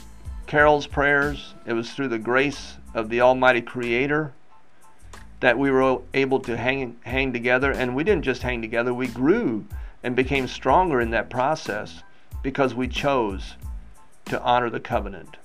Carol's 0.47 0.87
prayers, 0.87 1.55
it 1.67 1.73
was 1.73 1.93
through 1.93 2.09
the 2.09 2.19
grace 2.19 2.77
of 2.95 3.09
the 3.09 3.21
Almighty 3.21 3.61
Creator 3.61 4.33
that 5.41 5.59
we 5.59 5.71
were 5.71 6.01
able 6.15 6.41
to 6.41 6.57
hang, 6.57 6.97
hang 7.03 7.33
together. 7.33 7.71
And 7.71 7.95
we 7.95 8.05
didn't 8.05 8.25
just 8.25 8.43
hang 8.43 8.63
together, 8.63 8.95
we 8.95 9.09
grew 9.09 9.67
and 10.03 10.17
became 10.17 10.47
stronger 10.49 11.01
in 11.01 11.11
that 11.11 11.29
process 11.29 12.03
because 12.43 12.75
we 12.75 12.89
chose 12.89 13.55
to 14.27 14.41
honor 14.43 14.71
the 14.71 14.81
covenant. 14.81 15.37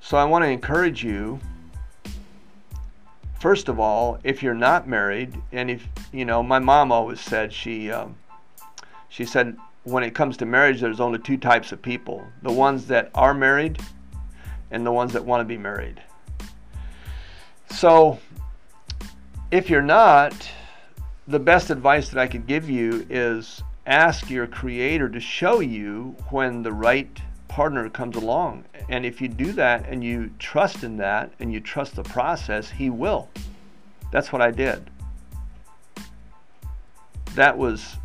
So 0.00 0.16
I 0.16 0.24
want 0.24 0.44
to 0.44 0.48
encourage 0.48 1.04
you 1.04 1.40
first 3.40 3.68
of 3.68 3.80
all, 3.80 4.18
if 4.22 4.42
you're 4.42 4.54
not 4.54 4.86
married, 4.86 5.34
and 5.50 5.70
if 5.70 5.88
you 6.12 6.24
know, 6.24 6.42
my 6.42 6.58
mom 6.58 6.92
always 6.92 7.20
said 7.20 7.52
she 7.52 7.90
um, 7.90 8.14
she 9.08 9.24
said 9.24 9.56
when 9.84 10.02
it 10.02 10.14
comes 10.14 10.36
to 10.38 10.46
marriage, 10.46 10.80
there's 10.80 11.00
only 11.00 11.18
two 11.18 11.36
types 11.36 11.72
of 11.72 11.80
people: 11.80 12.24
the 12.42 12.52
ones 12.52 12.86
that 12.86 13.10
are 13.14 13.34
married, 13.34 13.80
and 14.70 14.86
the 14.86 14.92
ones 14.92 15.12
that 15.12 15.24
want 15.24 15.40
to 15.40 15.44
be 15.44 15.58
married. 15.58 16.02
So, 17.70 18.18
if 19.50 19.70
you're 19.70 19.82
not, 19.82 20.50
the 21.26 21.38
best 21.38 21.70
advice 21.70 22.08
that 22.10 22.20
I 22.20 22.26
could 22.26 22.46
give 22.46 22.68
you 22.68 23.06
is 23.08 23.62
ask 23.86 24.28
your 24.28 24.46
Creator 24.46 25.08
to 25.10 25.20
show 25.20 25.60
you 25.60 26.16
when 26.30 26.62
the 26.62 26.72
right 26.72 27.20
partner 27.48 27.88
comes 27.90 28.16
along. 28.16 28.64
And 28.88 29.04
if 29.04 29.20
you 29.20 29.28
do 29.28 29.52
that 29.52 29.88
and 29.88 30.02
you 30.04 30.30
trust 30.38 30.84
in 30.84 30.96
that 30.98 31.32
and 31.40 31.52
you 31.52 31.60
trust 31.60 31.96
the 31.96 32.02
process, 32.02 32.70
He 32.70 32.90
will. 32.90 33.28
That's 34.12 34.32
what 34.32 34.42
I 34.42 34.50
did. 34.50 34.90
That 37.34 37.56
was, 37.56 37.96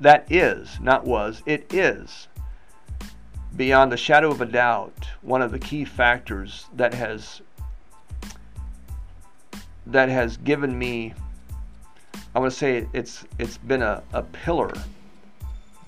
that 0.00 0.30
is, 0.30 0.80
not 0.80 1.04
was, 1.04 1.42
it 1.46 1.72
is, 1.72 2.28
beyond 3.56 3.92
the 3.92 3.96
shadow 3.96 4.30
of 4.30 4.40
a 4.40 4.46
doubt, 4.46 5.08
one 5.20 5.42
of 5.42 5.50
the 5.52 5.58
key 5.58 5.84
factors 5.84 6.66
that 6.74 6.94
has 6.94 7.42
that 9.86 10.08
has 10.08 10.36
given 10.36 10.78
me 10.78 11.12
I 12.34 12.38
want 12.38 12.50
to 12.50 12.58
say 12.58 12.86
it's 12.92 13.24
it's 13.38 13.58
been 13.58 13.82
a, 13.82 14.02
a 14.14 14.22
pillar 14.22 14.72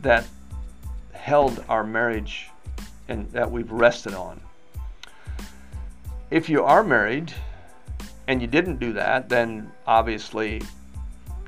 that 0.01 0.27
held 1.13 1.65
our 1.71 1.85
marriage 1.85 2.51
and 3.09 3.31
that 3.33 3.51
we've 3.51 3.71
rested 3.71 4.13
on. 4.13 4.41
If 6.31 6.51
you 6.51 6.63
are 6.63 6.85
married 6.85 7.33
and 8.27 8.43
you 8.43 8.47
didn't 8.47 8.79
do 8.79 8.93
that, 8.93 9.31
then 9.31 9.73
obviously 9.87 10.61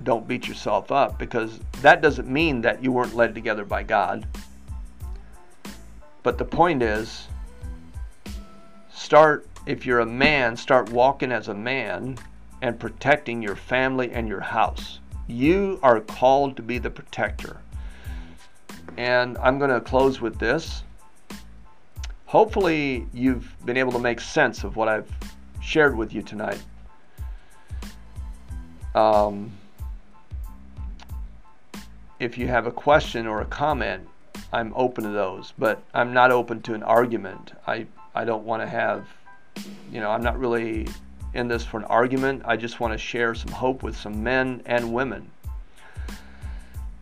don't 0.05 0.27
beat 0.27 0.47
yourself 0.47 0.93
up 0.93 1.19
because 1.19 1.61
that 1.83 2.03
doesn't 2.03 2.29
mean 2.29 2.61
that 2.63 2.83
you 2.83 2.93
weren't 2.93 3.15
led 3.15 3.35
together 3.35 3.65
by 3.65 3.83
God. 3.83 4.27
But 6.23 6.39
the 6.39 6.45
point 6.45 6.83
is, 6.83 7.29
start, 8.91 9.47
if 9.67 9.87
you're 9.87 10.01
a 10.01 10.07
man, 10.07 10.57
start 10.57 10.91
walking 10.91 11.31
as 11.31 11.49
a 11.49 11.55
man 11.55 12.19
and 12.63 12.79
protecting 12.79 13.43
your 13.43 13.57
family 13.57 14.11
and 14.11 14.27
your 14.27 14.41
house. 14.41 15.01
You 15.29 15.79
are 15.83 16.01
called 16.01 16.57
to 16.57 16.63
be 16.63 16.79
the 16.79 16.91
protector. 16.91 17.61
And 18.97 19.37
I'm 19.39 19.59
going 19.59 19.71
to 19.71 19.81
close 19.81 20.21
with 20.21 20.39
this. 20.39 20.83
Hopefully, 22.25 23.07
you've 23.13 23.55
been 23.65 23.77
able 23.77 23.93
to 23.93 23.99
make 23.99 24.21
sense 24.21 24.65
of 24.65 24.77
what 24.77 24.89
I've 24.89 25.11
shared 25.61 25.97
with 25.97 26.13
you 26.13 26.23
tonight. 26.23 26.63
Um, 28.95 29.53
if 32.19 32.39
you 32.39 32.47
have 32.47 32.67
a 32.67 32.71
question 32.71 33.27
or 33.27 33.43
a 33.43 33.47
comment, 33.47 34.09
I'm 34.53 34.73
open 34.75 35.05
to 35.05 35.11
those, 35.11 35.53
but 35.59 35.83
I'm 35.95 36.13
not 36.13 36.31
open 36.31 36.63
to 36.63 36.75
an 36.75 36.83
argument. 36.83 37.53
I, 37.67 37.87
I 38.15 38.25
don't 38.25 38.45
want 38.45 38.63
to 38.63 38.67
have, 38.69 39.07
you 39.93 40.01
know, 40.01 40.11
I'm 40.11 40.23
not 40.23 40.39
really 40.39 40.89
in 41.35 41.49
this 41.49 41.65
for 41.65 41.79
an 41.79 41.85
argument. 41.85 42.43
I 42.45 42.57
just 42.57 42.81
want 42.81 42.93
to 42.93 42.99
share 42.99 43.35
some 43.35 43.53
hope 43.53 43.83
with 43.83 43.97
some 43.97 44.23
men 44.23 44.63
and 44.67 44.93
women. 44.93 45.31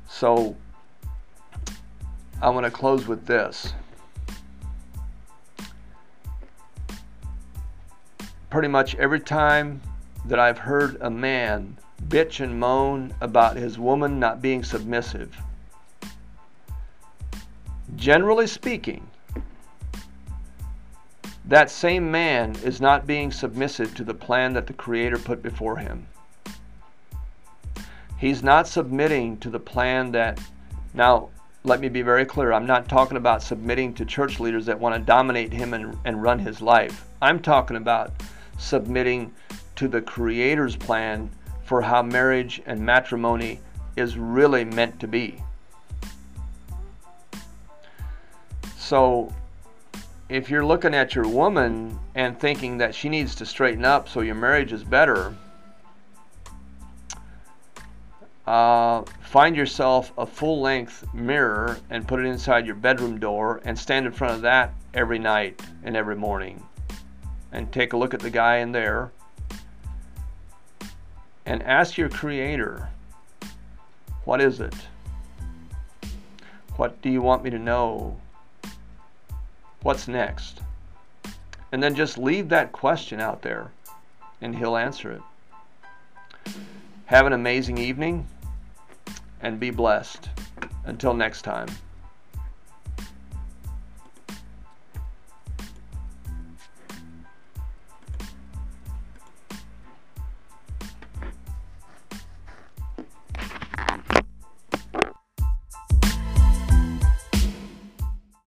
So 0.09 0.57
I 2.43 2.49
want 2.51 2.65
to 2.65 2.71
close 2.71 3.07
with 3.07 3.27
this. 3.27 3.73
Pretty 8.51 8.69
much 8.69 8.95
every 8.97 9.21
time 9.21 9.81
that 10.27 10.39
I've 10.39 10.59
heard 10.59 10.97
a 11.01 11.11
man 11.11 11.77
bitch 12.09 12.41
and 12.41 12.59
moan 12.59 13.15
about 13.21 13.57
his 13.57 13.79
woman 13.79 14.19
not 14.19 14.43
being 14.43 14.63
submissive, 14.63 15.37
generally 17.97 18.47
speaking, 18.47 19.07
that 21.47 21.71
same 21.71 22.11
man 22.11 22.57
is 22.65 22.81
not 22.81 23.07
being 23.07 23.31
submissive 23.31 23.95
to 23.95 24.05
the 24.05 24.15
plan 24.15 24.55
that 24.55 24.67
the 24.67 24.73
Creator 24.73 25.19
put 25.19 25.43
before 25.43 25.77
him. 25.77 26.07
He's 28.19 28.43
not 28.43 28.67
submitting 28.67 29.37
to 29.39 29.51
the 29.51 29.61
plan 29.61 30.13
that, 30.13 30.41
now, 30.95 31.29
let 31.65 31.81
me 31.81 31.89
be 31.89 32.03
very 32.03 32.25
clear. 32.25 32.53
I'm 32.53 32.67
not 32.67 32.89
talking 32.89 33.17
about 33.17 33.43
submitting 33.43 33.93
to 33.95 34.05
church 34.05 34.41
leaders 34.41 34.67
that 34.67 34.79
want 34.79 34.95
to 34.95 35.01
dominate 35.01 35.53
him 35.53 35.75
and, 35.75 35.97
and 36.05 36.23
run 36.23 36.39
his 36.39 36.61
life. 36.61 37.07
I'm 37.21 37.41
talking 37.41 37.77
about 37.77 38.13
submitting 38.59 39.33
to 39.77 39.89
the 39.89 40.01
Creator's 40.01 40.77
plan 40.77 41.31
for 41.65 41.81
how 41.83 42.03
marriage 42.03 42.63
and 42.67 42.81
matrimony 42.81 43.59
is 43.97 44.17
really 44.17 44.65
meant 44.65 45.01
to 45.01 45.09
be. 45.09 45.43
So, 48.77 49.33
if 50.29 50.51
you're 50.51 50.65
looking 50.65 50.95
at 50.95 51.15
your 51.15 51.27
woman 51.27 51.99
and 52.15 52.39
thinking 52.39 52.79
that 52.79 52.95
she 52.95 53.09
needs 53.09 53.35
to 53.37 53.47
straighten 53.47 53.85
up 53.85 54.09
so 54.09 54.21
your 54.21 54.35
marriage 54.35 54.73
is 54.73 54.85
better, 54.85 55.35
uh, 58.47 59.03
find 59.23 59.57
yourself 59.57 60.13
a 60.19 60.27
full 60.27 60.61
length 60.61 61.07
mirror 61.15 61.79
and 61.89 62.07
put 62.07 62.21
it 62.21 62.27
inside 62.27 62.67
your 62.67 62.75
bedroom 62.75 63.19
door 63.19 63.63
and 63.65 63.79
stand 63.79 64.05
in 64.05 64.13
front 64.13 64.35
of 64.35 64.43
that 64.43 64.75
every 64.93 65.19
night 65.19 65.63
and 65.83 65.97
every 65.97 66.17
morning. 66.17 66.63
And 67.53 67.73
take 67.73 67.95
a 67.95 67.97
look 67.97 68.13
at 68.13 68.21
the 68.21 68.31
guy 68.31 68.59
in 68.59 68.73
there 68.73 69.13
and 71.47 71.63
ask 71.63 71.97
your 71.97 72.09
Creator, 72.09 72.89
What 74.25 74.41
is 74.41 74.61
it? 74.61 74.75
What 76.77 77.01
do 77.03 77.11
you 77.11 77.23
want 77.23 77.45
me 77.45 77.51
to 77.51 77.59
know? 77.59 78.17
What's 79.83 80.09
next? 80.09 80.61
And 81.73 81.83
then 81.83 81.95
just 81.95 82.19
leave 82.19 82.49
that 82.49 82.73
question 82.73 83.21
out 83.21 83.43
there 83.43 83.71
and 84.41 84.57
He'll 84.57 84.77
answer 84.77 85.13
it. 85.13 86.53
Have 87.07 87.27
an 87.27 87.33
amazing 87.33 87.79
evening 87.79 88.27
and 89.41 89.61
be 89.61 89.71
blessed. 89.71 90.29
Until 90.87 91.15
next 91.15 91.43
time. 91.43 91.69